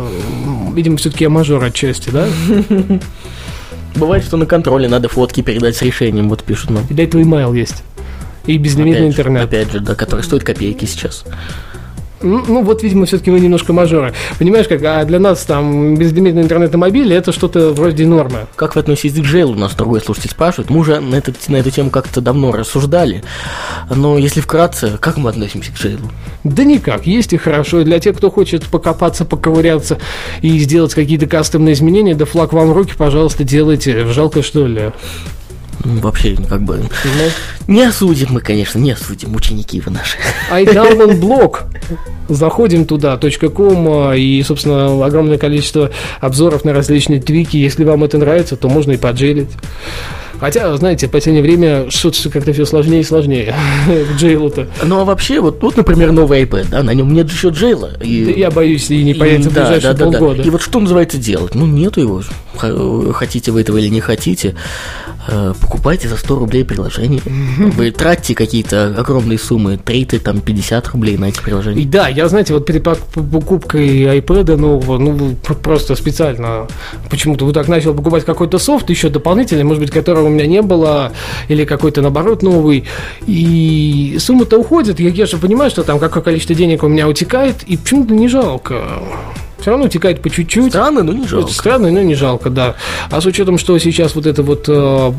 видимо, 0.73 0.97
все-таки 0.97 1.23
я 1.23 1.29
мажор 1.29 1.63
отчасти, 1.63 2.09
да? 2.09 2.27
Бывает, 3.95 4.23
что 4.23 4.37
на 4.37 4.45
контроле 4.45 4.87
надо 4.87 5.09
фотки 5.09 5.41
передать 5.41 5.75
с 5.75 5.81
решением, 5.81 6.29
вот 6.29 6.43
пишут 6.43 6.69
нам. 6.69 6.85
И 6.89 6.93
для 6.93 7.05
этого 7.05 7.21
email 7.21 7.57
есть. 7.57 7.83
И 8.45 8.57
безлимитный 8.57 9.07
опять 9.07 9.19
интернет. 9.19 9.41
Же, 9.41 9.47
опять 9.47 9.71
же, 9.71 9.79
да, 9.79 9.95
который 9.95 10.21
стоит 10.21 10.43
копейки 10.43 10.85
сейчас. 10.85 11.25
Ну, 12.21 12.63
вот, 12.63 12.83
видимо, 12.83 13.05
все-таки 13.05 13.29
вы 13.29 13.39
немножко 13.39 13.73
мажоры. 13.73 14.13
Понимаешь, 14.39 14.67
как, 14.67 14.83
а 14.83 15.05
для 15.05 15.19
нас 15.19 15.43
там 15.43 15.95
безлимитный 15.95 16.41
интернет 16.41 16.71
на 16.71 16.77
мобиле 16.77 17.15
это 17.15 17.31
что-то 17.31 17.71
вроде 17.71 18.05
нормы. 18.05 18.47
Как 18.55 18.75
вы 18.75 18.81
относитесь 18.81 19.19
к 19.19 19.23
Джейлу? 19.23 19.55
Нас 19.55 19.75
другой 19.75 20.01
слушатель 20.01 20.31
спрашивает. 20.31 20.69
Мы 20.69 20.79
уже 20.79 20.99
на, 20.99 21.15
этот, 21.15 21.35
на 21.47 21.57
эту 21.57 21.69
тему 21.69 21.89
как-то 21.89 22.21
давно 22.21 22.51
рассуждали. 22.51 23.23
Но 23.93 24.17
если 24.17 24.41
вкратце, 24.41 24.97
как 24.99 25.17
мы 25.17 25.29
относимся 25.29 25.71
к 25.71 25.75
Джейлу? 25.75 26.09
Да 26.43 26.63
никак. 26.63 27.05
Есть 27.05 27.33
и 27.33 27.37
хорошо. 27.37 27.81
И 27.81 27.83
для 27.83 27.99
тех, 27.99 28.17
кто 28.17 28.31
хочет 28.31 28.65
покопаться, 28.65 29.23
поковыряться 29.23 29.99
и 30.41 30.57
сделать 30.59 30.93
какие-то 30.93 31.27
кастомные 31.27 31.73
изменения, 31.73 32.15
да 32.15 32.25
флаг 32.25 32.53
вам 32.53 32.69
в 32.69 32.73
руки, 32.73 32.93
пожалуйста, 32.97 33.43
делайте. 33.43 34.05
Жалко, 34.07 34.41
что 34.41 34.65
ли? 34.65 34.91
Вообще 35.83 36.35
как 36.49 36.61
бы 36.61 36.77
ну, 36.77 37.73
не 37.73 37.83
осудим 37.83 38.27
мы, 38.31 38.41
конечно, 38.41 38.79
не 38.79 38.91
осудим, 38.91 39.35
ученики 39.35 39.81
вы 39.81 39.91
наши. 39.91 40.17
iDownload 40.51 41.19
блог. 41.19 41.63
Заходим 42.29 42.85
туда, 42.85 43.17
.com, 43.17 44.13
и, 44.13 44.43
собственно, 44.43 45.05
огромное 45.05 45.37
количество 45.37 45.91
обзоров 46.19 46.65
на 46.65 46.73
различные 46.73 47.21
твики. 47.21 47.55
Если 47.55 47.85
вам 47.85 48.03
это 48.03 48.17
нравится, 48.17 48.57
то 48.57 48.67
можно 48.67 48.91
и 48.91 48.97
поджелить. 48.97 49.49
Хотя, 50.39 50.75
знаете, 50.77 51.07
в 51.07 51.11
последнее 51.11 51.41
время 51.41 51.89
что-то 51.89 52.29
как-то 52.29 52.53
все 52.53 52.65
сложнее 52.65 53.01
и 53.01 53.03
сложнее 53.03 53.55
к 53.87 54.19
джейлу-то. 54.19 54.67
Ну, 54.83 54.99
а 54.99 55.05
вообще, 55.05 55.39
вот 55.39 55.59
тут, 55.59 55.77
например, 55.77 56.11
новый 56.11 56.43
iPad, 56.43 56.67
да, 56.69 56.83
на 56.83 56.93
нем 56.93 57.11
нет 57.13 57.29
еще 57.29 57.49
джейла. 57.49 57.91
И... 58.03 58.25
Да, 58.25 58.31
я 58.31 58.51
боюсь, 58.51 58.89
и 58.91 59.03
не 59.03 59.13
появится 59.13 59.49
и, 59.49 59.51
в 59.51 59.55
ближайшие 59.55 59.93
да, 59.93 59.93
да, 59.93 60.05
полгода. 60.05 60.43
Да. 60.43 60.43
И 60.43 60.49
вот 60.49 60.61
что 60.61 60.79
называется 60.79 61.17
делать? 61.17 61.55
Ну, 61.55 61.65
нету 61.65 62.01
его. 62.01 62.21
Хотите 63.13 63.51
вы 63.51 63.61
этого 63.61 63.77
или 63.77 63.87
не 63.87 63.99
хотите, 63.99 64.55
покупайте 65.61 66.07
за 66.07 66.17
100 66.17 66.39
рублей 66.39 66.65
приложение. 66.65 67.21
Вы 67.25 67.91
тратите 67.91 68.35
какие-то 68.35 68.95
огромные 68.97 69.37
суммы, 69.37 69.77
30, 69.77 70.23
там, 70.23 70.41
50 70.41 70.87
рублей 70.89 71.17
на 71.17 71.25
эти 71.25 71.41
приложения. 71.41 71.81
И 71.81 71.85
да, 71.85 72.07
я, 72.07 72.27
знаете, 72.27 72.53
вот 72.53 72.65
перед 72.65 72.83
покупкой 72.83 74.17
iPad 74.19 74.55
нового, 74.55 74.97
ну, 74.97 75.35
просто 75.61 75.95
специально 75.95 76.67
почему-то 77.09 77.45
вот 77.45 77.53
так 77.53 77.67
начал 77.67 77.93
покупать 77.93 78.25
какой-то 78.25 78.59
софт 78.59 78.89
еще 78.89 79.09
дополнительный, 79.09 79.63
может 79.63 79.81
быть, 79.81 79.91
которого 79.91 80.27
у 80.27 80.29
меня 80.29 80.47
не 80.47 80.61
было, 80.61 81.11
или 81.47 81.65
какой-то, 81.65 82.01
наоборот, 82.01 82.43
новый. 82.43 82.85
И 83.25 84.17
сумма-то 84.19 84.57
уходит, 84.57 84.99
я, 84.99 85.09
я 85.09 85.25
же 85.25 85.37
понимаю, 85.37 85.69
что 85.69 85.83
там 85.83 85.99
какое 85.99 86.23
количество 86.23 86.55
денег 86.55 86.83
у 86.83 86.87
меня 86.87 87.07
утекает, 87.07 87.63
и 87.63 87.77
почему-то 87.77 88.13
не 88.13 88.27
жалко 88.27 89.03
все 89.59 89.71
равно 89.71 89.85
утекает 89.85 90.21
по 90.21 90.29
чуть-чуть. 90.29 90.71
Странно, 90.71 91.03
но 91.03 91.13
не 91.13 91.27
жалко. 91.27 91.51
Странно, 91.51 91.91
но 91.91 92.01
не 92.01 92.15
жалко, 92.15 92.49
да. 92.49 92.75
А 93.09 93.21
с 93.21 93.25
учетом, 93.25 93.57
что 93.57 93.77
сейчас 93.79 94.15
вот 94.15 94.25
это 94.25 94.43
вот 94.43 94.65
э, 94.67 95.11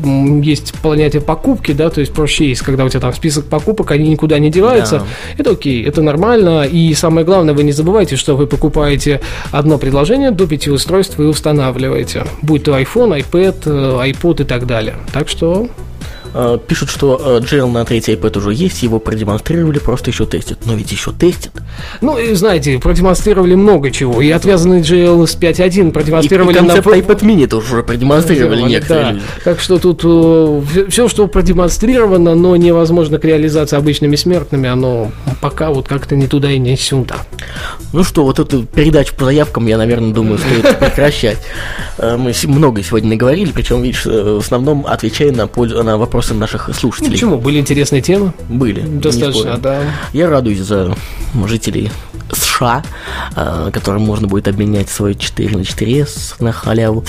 есть 0.43 0.73
понятие 0.81 1.21
покупки, 1.21 1.71
да, 1.71 1.89
то 1.89 2.01
есть 2.01 2.13
проще 2.13 2.49
есть, 2.49 2.61
когда 2.61 2.85
у 2.85 2.89
тебя 2.89 3.01
там 3.01 3.13
список 3.13 3.45
покупок, 3.45 3.91
они 3.91 4.09
никуда 4.09 4.39
не 4.39 4.49
деваются, 4.49 4.99
да. 4.99 5.05
это 5.37 5.51
окей, 5.51 5.83
это 5.83 6.01
нормально. 6.01 6.63
И 6.63 6.93
самое 6.93 7.25
главное, 7.25 7.53
вы 7.53 7.63
не 7.63 7.71
забывайте, 7.71 8.15
что 8.15 8.35
вы 8.35 8.47
покупаете 8.47 9.21
одно 9.51 9.77
предложение 9.77 10.31
до 10.31 10.47
пяти 10.47 10.69
устройств 10.69 11.17
вы 11.17 11.27
устанавливаете. 11.27 12.25
Будь 12.41 12.63
то 12.63 12.77
iPhone, 12.77 13.21
iPad, 13.21 13.55
э, 13.65 14.11
iPod 14.11 14.41
и 14.41 14.45
так 14.45 14.65
далее. 14.65 14.95
Так 15.13 15.29
что 15.29 15.67
пишут, 16.67 16.89
что 16.89 17.39
GL 17.41 17.67
э, 17.67 17.71
на 17.71 17.85
третий 17.85 18.13
iPad 18.13 18.37
уже 18.37 18.53
есть, 18.53 18.83
его 18.83 18.99
продемонстрировали, 18.99 19.79
просто 19.79 20.11
еще 20.11 20.25
тестят. 20.25 20.59
Но 20.65 20.75
ведь 20.75 20.91
еще 20.91 21.11
тестят. 21.11 21.53
Ну, 22.01 22.17
и 22.17 22.33
знаете, 22.33 22.77
продемонстрировали 22.79 23.55
много 23.55 23.89
чего. 23.91 24.21
И 24.21 24.29
отвязанный 24.29 24.81
GL 24.81 25.25
с 25.25 25.35
5.1 25.35 25.91
продемонстрировали... 25.91 26.53
И, 26.53 26.55
и 26.55 26.59
концепт 26.59 26.85
на... 26.87 26.91
iPad 26.91 27.19
mini 27.21 27.47
тоже 27.47 27.73
уже 27.73 27.83
продемонстрировали 27.83 28.61
некоторые 28.61 29.05
да. 29.05 29.11
люди. 29.13 29.25
Так 29.43 29.59
что 29.59 29.79
тут 29.79 30.01
э, 30.03 30.85
все, 30.89 31.07
что 31.07 31.27
продемонстрировано, 31.27 32.35
но 32.35 32.55
невозможно 32.55 33.17
к 33.17 33.25
реализации 33.25 33.77
обычными 33.77 34.15
смертными, 34.15 34.69
оно 34.69 35.11
пока 35.41 35.71
вот 35.71 35.87
как-то 35.87 36.15
не 36.15 36.27
туда 36.27 36.51
и 36.51 36.59
не 36.59 36.77
сюда. 36.77 37.17
Ну 37.91 38.03
что, 38.03 38.23
вот 38.23 38.39
эту 38.39 38.63
передачу 38.65 39.15
по 39.15 39.25
заявкам, 39.25 39.65
я, 39.65 39.77
наверное, 39.77 40.13
думаю, 40.13 40.37
стоит 40.37 40.77
прекращать. 40.79 41.39
Мы 41.97 42.33
много 42.45 42.83
сегодня 42.83 43.09
наговорили, 43.09 43.51
причем, 43.51 43.81
видишь, 43.81 44.05
в 44.05 44.39
основном 44.39 44.85
отвечая 44.85 45.31
на, 45.31 45.49
на 45.83 45.97
вопрос 45.97 46.18
вопросы 46.19 46.33
наших 46.33 46.75
слушателей. 46.75 47.11
Почему? 47.11 47.37
Были 47.37 47.59
интересные 47.59 48.01
темы? 48.01 48.33
Были. 48.49 48.81
Достаточно, 48.81 49.57
да. 49.57 49.83
Я 50.11 50.29
радуюсь 50.29 50.59
за 50.59 50.93
жителей 51.45 51.91
США, 52.33 52.83
э, 53.35 53.69
которым 53.71 54.01
можно 54.01 54.27
будет 54.27 54.47
обменять 54.49 54.89
свой 54.89 55.15
4 55.15 55.57
на 55.57 55.61
4S 55.61 56.35
на 56.39 56.51
халяву. 56.51 57.05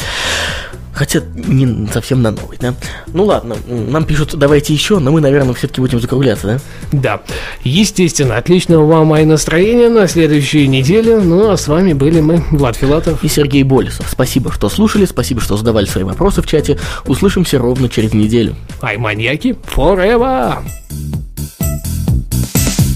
Хотя 0.93 1.21
не 1.35 1.87
совсем 1.93 2.23
на 2.23 2.31
новый, 2.31 2.59
да? 2.59 2.75
Ну 3.09 3.25
ладно, 3.25 3.57
нам 3.67 4.05
пишут, 4.05 4.35
давайте 4.37 4.75
еще, 4.75 4.99
но 4.99 5.11
мы, 5.11 5.21
наверное, 5.21 5.55
все-таки 5.55 5.81
будем 5.81 6.01
закругляться, 6.01 6.47
да? 6.93 7.01
Да. 7.01 7.21
Естественно, 7.63 8.37
отличного 8.37 8.85
вам 8.85 9.17
и 9.17 9.25
настроения 9.25 9.89
на 9.89 10.09
следующей 10.09 10.67
неделе. 10.67 11.19
Ну, 11.21 11.51
а 11.51 11.57
с 11.57 11.69
вами 11.69 11.93
были 11.93 12.21
мы, 12.21 12.45
Влад 12.51 12.77
Филатов 12.77 13.23
и 13.23 13.29
Сергей 13.29 13.63
Болесов. 13.63 14.09
Спасибо, 14.11 14.53
что 14.53 14.69
слушали, 14.69 15.05
спасибо, 15.05 15.41
что 15.41 15.57
задавали 15.57 15.87
свои 15.87 16.05
вопросы 16.05 16.43
в 16.43 16.47
чате. 16.47 16.79
Услышимся 17.07 17.59
ровно 17.59 17.89
через 17.89 18.13
неделю. 18.13 18.57
Ай, 18.83 18.97
маньяки, 18.97 19.57
forever! 19.75 20.59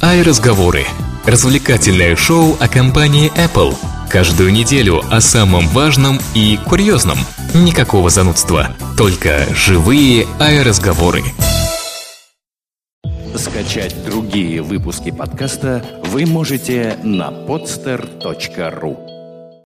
Ай, 0.02 0.22
разговоры. 0.22 0.84
Развлекательное 1.24 2.16
шоу 2.16 2.56
о 2.60 2.68
компании 2.68 3.32
Apple. 3.36 3.74
Каждую 4.14 4.52
неделю 4.52 5.02
о 5.10 5.20
самом 5.20 5.66
важном 5.66 6.20
и 6.36 6.56
курьезном– 6.68 7.18
Никакого 7.54 8.10
занудства, 8.10 8.76
только 8.96 9.44
живые 9.52 10.28
аэроразговоры. 10.38 11.24
Скачать 13.34 14.04
другие 14.04 14.62
выпуски 14.62 15.10
подкаста 15.10 15.84
вы 16.04 16.26
можете 16.26 16.96
на 17.02 17.30
podster.ru 17.30 19.13